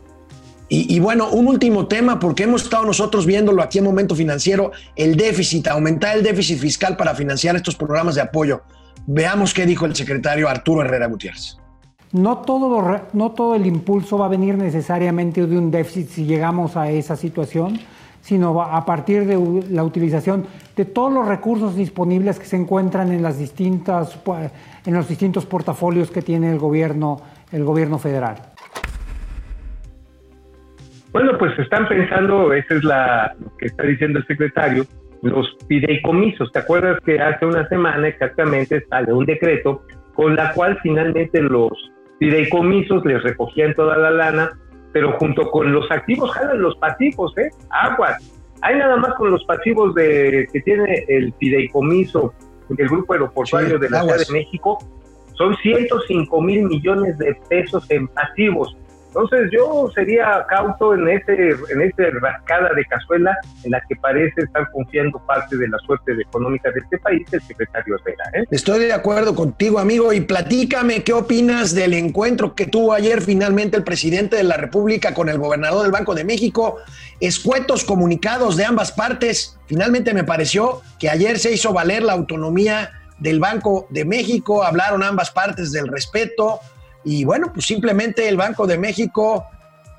Y, 0.73 1.01
bueno, 1.01 1.29
un 1.31 1.49
último 1.49 1.89
tema, 1.89 2.21
porque 2.21 2.45
hemos 2.45 2.63
estado 2.63 2.85
nosotros 2.85 3.27
viéndolo 3.27 3.61
aquí 3.61 3.79
en 3.79 3.85
Momento 3.85 4.15
Financiero, 4.15 4.71
el 4.95 5.17
déficit, 5.17 5.67
aumentar 5.67 6.17
el 6.17 6.23
déficit 6.23 6.61
fiscal 6.61 6.97
para 6.97 7.13
financiar 7.17 7.57
estos 7.57 7.75
programas 7.75 8.15
de 8.15 8.21
apoyo. 8.21 8.63
Veamos 9.05 9.53
qué 9.53 9.67
dijo 9.67 9.85
el 9.85 9.97
secretario 9.97 10.49
Arturo 10.49 10.83
Herrera 10.83 11.09
Gutiérrez. 11.09 11.57
No 12.13 12.39
todo, 12.39 13.01
no 13.13 13.33
todo 13.33 13.57
el 13.57 13.67
impulso 13.67 14.17
va 14.17 14.27
a 14.27 14.29
venir 14.29 14.57
necesariamente 14.57 15.45
de 15.45 15.59
un 15.59 15.73
déficit 15.73 16.09
si 16.09 16.25
llegamos 16.25 16.77
a 16.77 16.89
esa 16.89 17.17
situación, 17.17 17.81
sino 18.23 18.63
a 18.63 18.85
partir 18.85 19.27
de 19.27 19.65
la 19.71 19.83
utilización 19.83 20.47
de 20.77 20.85
todos 20.85 21.13
los 21.13 21.27
recursos 21.27 21.75
disponibles 21.75 22.39
que 22.39 22.47
se 22.47 22.55
encuentran 22.55 23.11
en, 23.11 23.23
las 23.25 23.39
distintas, 23.39 24.23
pu- 24.25 24.51
en 24.87 24.95
los 24.95 25.09
distintos 25.09 25.47
portafolios 25.47 26.13
que 26.13 26.23
tiene 26.23 26.53
el 26.53 26.61
gobierno, 26.61 27.21
el 27.51 27.65
gobierno 27.65 27.99
federal. 27.99 28.50
Bueno, 31.13 31.37
pues 31.39 31.59
están 31.59 31.89
pensando, 31.89 32.53
esa 32.53 32.75
es 32.75 32.85
la 32.85 33.35
lo 33.41 33.57
que 33.57 33.67
está 33.67 33.83
diciendo 33.85 34.21
el 34.21 34.27
secretario, 34.27 34.85
los 35.23 35.57
fideicomisos. 35.69 36.53
¿Te 36.53 36.61
acuerdas 36.61 37.01
que 37.05 37.21
hace 37.21 37.47
una 37.47 37.69
semana 37.69 38.09
exactamente 38.09 38.85
sale 38.89 39.13
un 39.13 39.27
decreto 39.27 39.83
con 40.15 40.37
la 40.37 40.53
cual 40.53 40.79
finalmente 40.83 41.41
los 41.43 41.73
fideicomisos 42.19 43.05
les 43.05 43.23
recogían 43.23 43.75
toda 43.75 43.97
la 43.97 44.11
lana, 44.11 44.51
pero 44.93 45.13
junto 45.19 45.51
con 45.51 45.73
los 45.73 45.91
activos 45.91 46.31
jalan 46.33 46.61
los 46.63 46.77
pasivos, 46.77 47.37
¿eh? 47.39 47.51
Aguas. 47.71 48.37
Hay 48.63 48.77
nada 48.77 48.97
más 48.97 49.15
con 49.15 49.31
los 49.31 49.43
pasivos 49.45 49.95
de 49.95 50.47
que 50.53 50.61
tiene 50.61 51.05
el 51.09 51.33
fideicomiso 51.41 52.35
del 52.69 52.89
grupo 52.89 53.15
aeroportuario 53.15 53.77
Sí, 53.77 53.81
de 53.81 53.91
la. 53.91 54.03
Ciudad 54.03 54.19
de 54.19 54.33
México, 54.33 54.79
son 55.35 55.57
105 55.57 56.43
mil 56.43 56.65
millones 56.65 57.17
de 57.19 57.35
pesos 57.49 57.91
en 57.91 58.07
pasivos. 58.09 58.77
Entonces 59.11 59.51
yo 59.53 59.91
sería 59.93 60.47
cauto 60.49 60.95
en 60.95 61.09
ese 61.09 61.51
en 61.51 61.83
esa 61.83 62.03
rascada 62.21 62.73
de 62.75 62.85
cazuela 62.85 63.37
en 63.65 63.73
la 63.73 63.81
que 63.89 63.97
parece 63.97 64.43
estar 64.43 64.71
confiando 64.71 65.19
parte 65.27 65.57
de 65.57 65.67
la 65.67 65.79
suerte 65.79 66.13
económica 66.13 66.71
de 66.71 66.79
este 66.79 66.97
país 66.99 67.27
el 67.33 67.43
secretario 67.43 67.97
Herrera. 67.97 68.25
¿eh? 68.35 68.45
Estoy 68.53 68.85
de 68.85 68.93
acuerdo 68.93 69.35
contigo, 69.35 69.81
amigo, 69.81 70.13
y 70.13 70.21
platícame 70.21 71.03
qué 71.03 71.13
opinas 71.13 71.75
del 71.75 71.95
encuentro 71.95 72.55
que 72.55 72.67
tuvo 72.67 72.93
ayer 72.93 73.21
finalmente 73.21 73.77
el 73.77 73.83
presidente 73.83 74.37
de 74.37 74.45
la 74.45 74.57
República 74.57 75.13
con 75.13 75.29
el 75.29 75.39
gobernador 75.39 75.83
del 75.83 75.91
Banco 75.91 76.15
de 76.15 76.23
México. 76.23 76.77
Escuetos 77.19 77.83
comunicados 77.83 78.57
de 78.57 78.65
ambas 78.65 78.93
partes. 78.93 79.59
Finalmente 79.67 80.15
me 80.15 80.23
pareció 80.23 80.83
que 81.01 81.11
ayer 81.11 81.41
se 81.41 81.53
hizo 81.53 81.73
valer 81.73 82.05
la 82.05 82.13
autonomía 82.13 82.93
del 83.19 83.41
Banco 83.41 83.89
de 83.91 84.05
México, 84.05 84.63
hablaron 84.63 85.03
ambas 85.03 85.33
partes 85.33 85.73
del 85.73 85.89
respeto 85.89 86.61
y 87.05 87.25
bueno, 87.25 87.51
pues 87.53 87.67
simplemente 87.67 88.29
el 88.29 88.37
Banco 88.37 88.67
de 88.67 88.79
México 88.79 89.47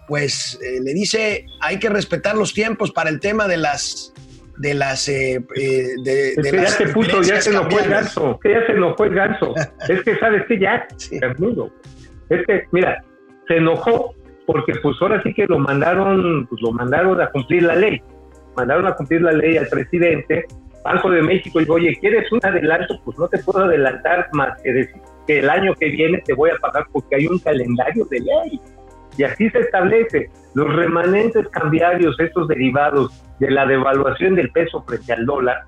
pues 0.07 0.59
eh, 0.61 0.79
le 0.81 0.93
dice 0.93 1.45
hay 1.61 1.79
que 1.79 1.89
respetar 1.89 2.35
los 2.35 2.53
tiempos 2.53 2.91
para 2.91 3.09
el 3.09 3.19
tema 3.19 3.47
de 3.47 3.57
las 3.57 4.13
de 4.57 4.73
las 4.73 5.07
eh, 5.07 5.43
eh, 5.55 5.87
de, 6.03 6.33
de 6.35 6.41
que 6.43 6.51
ya 6.51 6.61
las 6.63 6.73
se 6.73 6.87
puso, 6.89 7.21
ya 7.21 7.41
se 7.41 7.49
enojó 7.49 7.69
el 7.69 7.75
cambiarias. 7.77 8.15
ganso, 8.15 8.39
que 8.43 8.51
ya 8.51 8.65
se 8.65 8.73
el 9.05 9.13
ganso. 9.15 9.53
es 9.89 10.03
que 10.03 10.19
sabes 10.19 10.43
que 10.47 10.59
ya, 10.59 10.87
Sí. 10.97 11.19
es 12.29 12.45
que 12.45 12.63
mira, 12.71 13.03
se 13.47 13.57
enojó 13.57 14.13
porque 14.45 14.73
pues 14.81 14.97
ahora 15.01 15.21
sí 15.23 15.33
que 15.33 15.45
lo 15.47 15.57
mandaron, 15.59 16.45
pues 16.47 16.61
lo 16.61 16.71
mandaron 16.71 17.19
a 17.21 17.29
cumplir 17.31 17.63
la 17.63 17.75
ley, 17.75 18.01
mandaron 18.55 18.85
a 18.87 18.95
cumplir 18.95 19.21
la 19.21 19.31
ley 19.31 19.57
al 19.57 19.67
presidente, 19.67 20.45
Banco 20.83 21.09
de 21.09 21.21
México, 21.21 21.59
y 21.59 21.63
dijo, 21.63 21.75
oye, 21.75 21.97
¿quieres 22.01 22.29
un 22.31 22.39
adelanto? 22.43 22.99
Pues 23.05 23.17
no 23.17 23.27
te 23.29 23.37
puedo 23.39 23.65
adelantar 23.65 24.27
más 24.33 24.61
que 24.61 24.73
decir 24.73 25.01
que 25.31 25.39
el 25.39 25.49
año 25.49 25.73
que 25.75 25.89
viene 25.89 26.21
te 26.25 26.33
voy 26.33 26.49
a 26.49 26.57
pagar 26.57 26.85
porque 26.91 27.15
hay 27.15 27.27
un 27.27 27.39
calendario 27.39 28.05
de 28.05 28.19
ley. 28.19 28.59
Y 29.17 29.23
así 29.23 29.49
se 29.49 29.59
establece. 29.59 30.29
Los 30.53 30.73
remanentes 30.73 31.47
cambiarios, 31.49 32.19
estos 32.19 32.47
derivados 32.47 33.11
de 33.39 33.51
la 33.51 33.65
devaluación 33.65 34.35
del 34.35 34.51
peso 34.51 34.83
frente 34.83 35.13
al 35.13 35.25
dólar, 35.25 35.63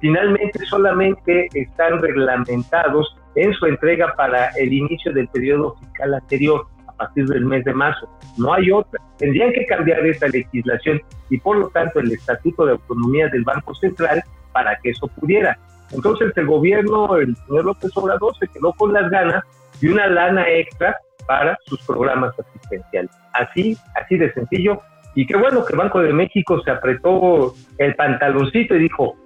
finalmente 0.00 0.58
solamente 0.66 1.48
están 1.52 2.00
reglamentados 2.00 3.16
en 3.34 3.52
su 3.54 3.66
entrega 3.66 4.14
para 4.16 4.48
el 4.56 4.72
inicio 4.72 5.12
del 5.12 5.28
periodo 5.28 5.76
fiscal 5.80 6.14
anterior, 6.14 6.66
a 6.86 6.92
partir 6.92 7.26
del 7.26 7.44
mes 7.44 7.64
de 7.64 7.74
marzo. 7.74 8.08
No 8.38 8.54
hay 8.54 8.70
otra. 8.70 9.00
Tendrían 9.18 9.52
que 9.52 9.66
cambiar 9.66 10.06
esa 10.06 10.28
legislación 10.28 11.00
y 11.30 11.38
por 11.38 11.56
lo 11.56 11.68
tanto 11.68 12.00
el 12.00 12.12
Estatuto 12.12 12.64
de 12.64 12.72
Autonomía 12.72 13.28
del 13.28 13.44
Banco 13.44 13.74
Central 13.74 14.22
para 14.52 14.78
que 14.78 14.90
eso 14.90 15.08
pudiera. 15.08 15.58
Entonces 15.94 16.32
el 16.36 16.46
gobierno, 16.46 17.16
el 17.16 17.34
señor 17.46 17.64
López 17.64 17.90
Obrador, 17.94 18.36
se 18.38 18.48
quedó 18.48 18.72
con 18.72 18.92
las 18.92 19.10
ganas 19.10 19.44
de 19.80 19.92
una 19.92 20.06
lana 20.08 20.48
extra 20.48 20.96
para 21.26 21.58
sus 21.66 21.80
programas 21.82 22.34
asistenciales. 22.38 23.10
Así, 23.32 23.76
así 23.94 24.16
de 24.16 24.32
sencillo. 24.32 24.80
Y 25.14 25.26
qué 25.26 25.36
bueno 25.36 25.64
que 25.64 25.72
el 25.72 25.78
Banco 25.78 26.00
de 26.00 26.12
México 26.12 26.60
se 26.62 26.70
apretó 26.70 27.54
el 27.78 27.94
pantaloncito 27.94 28.74
y 28.74 28.80
dijo, 28.80 29.16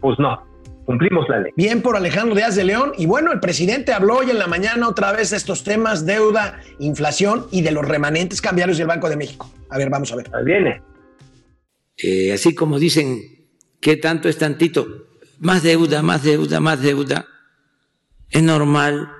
pues 0.00 0.18
no, 0.18 0.46
cumplimos 0.84 1.28
la 1.28 1.40
ley. 1.40 1.52
Bien 1.56 1.80
por 1.80 1.96
Alejandro 1.96 2.34
Díaz 2.34 2.54
de 2.54 2.64
León. 2.64 2.92
Y 2.98 3.06
bueno, 3.06 3.32
el 3.32 3.40
presidente 3.40 3.92
habló 3.92 4.18
hoy 4.18 4.30
en 4.30 4.38
la 4.38 4.46
mañana 4.46 4.88
otra 4.88 5.12
vez 5.12 5.30
de 5.30 5.38
estos 5.38 5.64
temas, 5.64 6.04
deuda, 6.04 6.60
inflación 6.78 7.46
y 7.50 7.62
de 7.62 7.72
los 7.72 7.86
remanentes 7.86 8.40
cambiarios 8.40 8.78
del 8.78 8.86
Banco 8.86 9.08
de 9.08 9.16
México. 9.16 9.50
A 9.70 9.78
ver, 9.78 9.88
vamos 9.88 10.12
a 10.12 10.16
ver. 10.16 10.26
Ahí 10.34 10.44
viene. 10.44 10.82
Eh, 11.96 12.32
así 12.32 12.54
como 12.54 12.78
dicen, 12.78 13.18
¿qué 13.80 13.96
tanto 13.96 14.28
es 14.28 14.38
tantito? 14.38 15.07
Más 15.38 15.62
deuda, 15.62 16.02
más 16.02 16.22
deuda, 16.22 16.60
más 16.60 16.80
deuda. 16.80 17.26
Es 18.30 18.42
normal. 18.42 19.10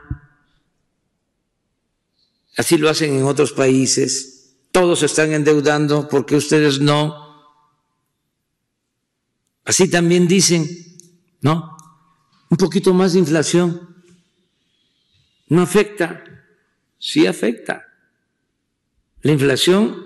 Así 2.57 2.76
lo 2.76 2.88
hacen 2.88 3.14
en 3.14 3.24
otros 3.24 3.52
países. 3.52 4.57
Todos 4.72 5.00
se 5.00 5.07
están 5.07 5.33
endeudando 5.33 6.09
porque 6.09 6.37
ustedes 6.37 6.81
no. 6.81 7.28
Así 9.64 9.88
también 9.88 10.26
dicen, 10.26 10.68
¿no? 11.40 11.76
Un 12.50 12.57
poquito 12.57 12.92
más 12.94 13.12
de 13.12 13.20
inflación. 13.20 14.02
No 15.46 15.62
afecta. 15.62 16.24
Sí 16.98 17.26
afecta. 17.26 17.87
La 19.22 19.33
inflación 19.33 20.04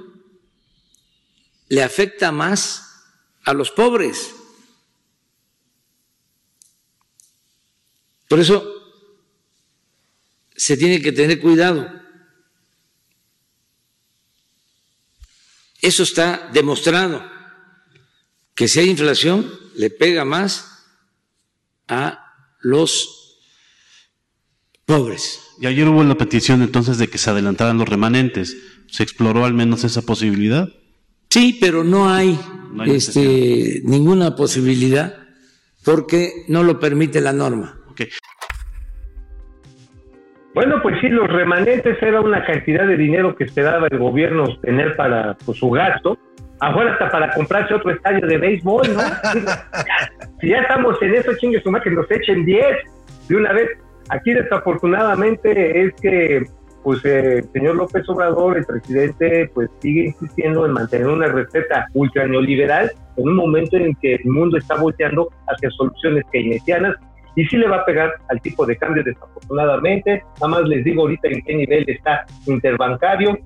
le 1.68 1.82
afecta 1.82 2.32
más 2.32 3.06
a 3.44 3.54
los 3.54 3.70
pobres. 3.70 4.34
Por 8.32 8.40
eso 8.40 8.66
se 10.56 10.78
tiene 10.78 11.02
que 11.02 11.12
tener 11.12 11.38
cuidado. 11.38 11.86
Eso 15.82 16.02
está 16.02 16.48
demostrado, 16.50 17.22
que 18.54 18.68
si 18.68 18.80
hay 18.80 18.88
inflación 18.88 19.52
le 19.74 19.90
pega 19.90 20.24
más 20.24 20.86
a 21.88 22.24
los 22.62 23.36
pobres. 24.86 25.38
Y 25.60 25.66
ayer 25.66 25.86
hubo 25.86 26.02
la 26.02 26.16
petición 26.16 26.62
entonces 26.62 26.96
de 26.96 27.08
que 27.08 27.18
se 27.18 27.28
adelantaran 27.28 27.76
los 27.76 27.86
remanentes. 27.86 28.56
¿Se 28.90 29.02
exploró 29.02 29.44
al 29.44 29.52
menos 29.52 29.84
esa 29.84 30.00
posibilidad? 30.00 30.70
Sí, 31.28 31.58
pero 31.60 31.84
no 31.84 32.08
hay, 32.08 32.40
No 32.72 32.84
hay 32.84 32.92
este, 32.92 33.82
ninguna 33.84 34.34
posibilidad 34.36 35.18
porque 35.84 36.46
no 36.48 36.62
lo 36.62 36.80
permite 36.80 37.20
la 37.20 37.34
norma. 37.34 37.81
Bueno, 40.54 40.80
pues 40.82 40.96
sí, 41.00 41.08
los 41.08 41.28
remanentes 41.28 42.00
era 42.02 42.20
una 42.20 42.44
cantidad 42.44 42.86
de 42.86 42.96
dinero 42.96 43.34
que 43.34 43.44
esperaba 43.44 43.88
el 43.90 43.98
gobierno 43.98 44.44
tener 44.60 44.94
para 44.96 45.34
pues, 45.46 45.58
su 45.58 45.70
gasto. 45.70 46.18
Ahora 46.60 46.92
hasta 46.92 47.10
para 47.10 47.32
comprarse 47.32 47.74
otro 47.74 47.90
estadio 47.90 48.26
de 48.26 48.38
béisbol, 48.38 48.94
¿no? 48.94 49.00
si 50.40 50.48
ya 50.48 50.58
estamos 50.58 51.00
en 51.02 51.14
eso, 51.14 51.32
chingue 51.38 51.60
su 51.60 51.70
madre, 51.70 51.90
que 51.90 51.96
nos 51.96 52.10
echen 52.10 52.44
10 52.44 52.64
de 53.28 53.36
una 53.36 53.52
vez. 53.52 53.68
Aquí 54.10 54.32
desafortunadamente 54.32 55.86
es 55.86 55.94
que 56.00 56.44
pues 56.82 57.04
eh, 57.04 57.38
el 57.38 57.52
señor 57.52 57.76
López 57.76 58.08
Obrador, 58.08 58.58
el 58.58 58.64
presidente, 58.64 59.50
pues 59.54 59.70
sigue 59.80 60.06
insistiendo 60.06 60.66
en 60.66 60.72
mantener 60.72 61.06
una 61.06 61.28
receta 61.28 61.86
ultra 61.94 62.26
neoliberal 62.26 62.90
en 63.16 63.28
un 63.28 63.36
momento 63.36 63.76
en 63.76 63.94
que 63.96 64.16
el 64.16 64.24
mundo 64.24 64.58
está 64.58 64.76
volteando 64.76 65.28
hacia 65.46 65.70
soluciones 65.70 66.24
keynesianas 66.32 66.96
y 67.34 67.44
sí 67.46 67.56
le 67.56 67.68
va 67.68 67.78
a 67.78 67.84
pegar 67.84 68.12
al 68.28 68.40
tipo 68.40 68.66
de 68.66 68.76
cambio 68.76 69.02
desafortunadamente. 69.02 70.22
Nada 70.40 70.48
más 70.48 70.68
les 70.68 70.84
digo 70.84 71.02
ahorita 71.02 71.28
en 71.28 71.42
qué 71.42 71.54
nivel 71.54 71.84
está 71.88 72.26
interbancario. 72.46 73.38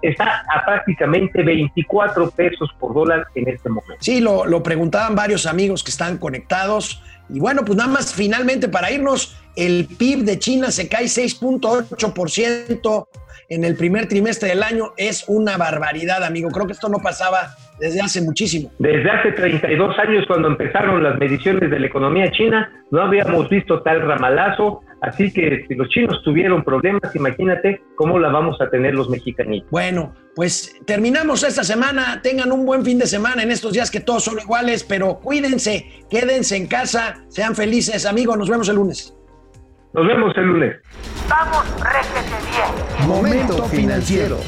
Está 0.00 0.44
a 0.54 0.64
prácticamente 0.64 1.42
24 1.42 2.30
pesos 2.30 2.70
por 2.78 2.94
dólar 2.94 3.26
en 3.34 3.48
este 3.48 3.68
momento. 3.68 3.96
Sí, 3.98 4.20
lo, 4.20 4.46
lo 4.46 4.62
preguntaban 4.62 5.16
varios 5.16 5.44
amigos 5.44 5.82
que 5.82 5.90
están 5.90 6.18
conectados. 6.18 7.02
Y 7.28 7.40
bueno, 7.40 7.64
pues 7.64 7.76
nada 7.76 7.90
más 7.90 8.14
finalmente 8.14 8.68
para 8.68 8.92
irnos, 8.92 9.36
el 9.56 9.88
PIB 9.98 10.20
de 10.20 10.38
China 10.38 10.70
se 10.70 10.88
cae 10.88 11.06
6.8% 11.06 13.08
en 13.48 13.64
el 13.64 13.76
primer 13.76 14.08
trimestre 14.08 14.50
del 14.50 14.62
año. 14.62 14.92
Es 14.96 15.24
una 15.26 15.56
barbaridad, 15.56 16.22
amigo. 16.22 16.50
Creo 16.50 16.66
que 16.66 16.74
esto 16.74 16.88
no 16.88 16.98
pasaba 16.98 17.56
desde 17.78 18.00
hace 18.00 18.22
muchísimo. 18.22 18.70
Desde 18.78 19.10
hace 19.10 19.32
32 19.32 19.98
años, 19.98 20.24
cuando 20.26 20.48
empezaron 20.48 21.02
las 21.02 21.18
mediciones 21.18 21.70
de 21.70 21.78
la 21.78 21.86
economía 21.86 22.30
china, 22.30 22.70
no 22.90 23.02
habíamos 23.02 23.48
visto 23.48 23.82
tal 23.82 24.02
ramalazo. 24.02 24.82
Así 25.00 25.32
que 25.32 25.64
si 25.68 25.74
los 25.74 25.88
chinos 25.88 26.22
tuvieron 26.24 26.64
problemas, 26.64 27.14
imagínate 27.14 27.82
cómo 27.94 28.18
la 28.18 28.30
vamos 28.30 28.60
a 28.60 28.68
tener 28.68 28.94
los 28.94 29.08
mexicanitos. 29.08 29.70
Bueno, 29.70 30.12
pues 30.34 30.76
terminamos 30.86 31.44
esta 31.44 31.62
semana. 31.62 32.20
Tengan 32.22 32.50
un 32.50 32.66
buen 32.66 32.84
fin 32.84 32.98
de 32.98 33.06
semana 33.06 33.42
en 33.42 33.50
estos 33.50 33.72
días 33.72 33.90
que 33.90 34.00
todos 34.00 34.24
son 34.24 34.38
iguales, 34.40 34.82
pero 34.82 35.20
cuídense, 35.20 36.04
quédense 36.10 36.56
en 36.56 36.66
casa, 36.66 37.22
sean 37.28 37.54
felices, 37.54 38.06
amigos. 38.06 38.36
Nos 38.36 38.48
vemos 38.48 38.68
el 38.68 38.76
lunes. 38.76 39.14
Nos 39.92 40.06
vemos 40.06 40.36
el 40.36 40.44
lunes. 40.44 40.76
Vamos, 41.28 41.64
réjete 41.80 42.36
bien. 42.50 43.08
Momento 43.08 43.64
financiero. 43.64 44.38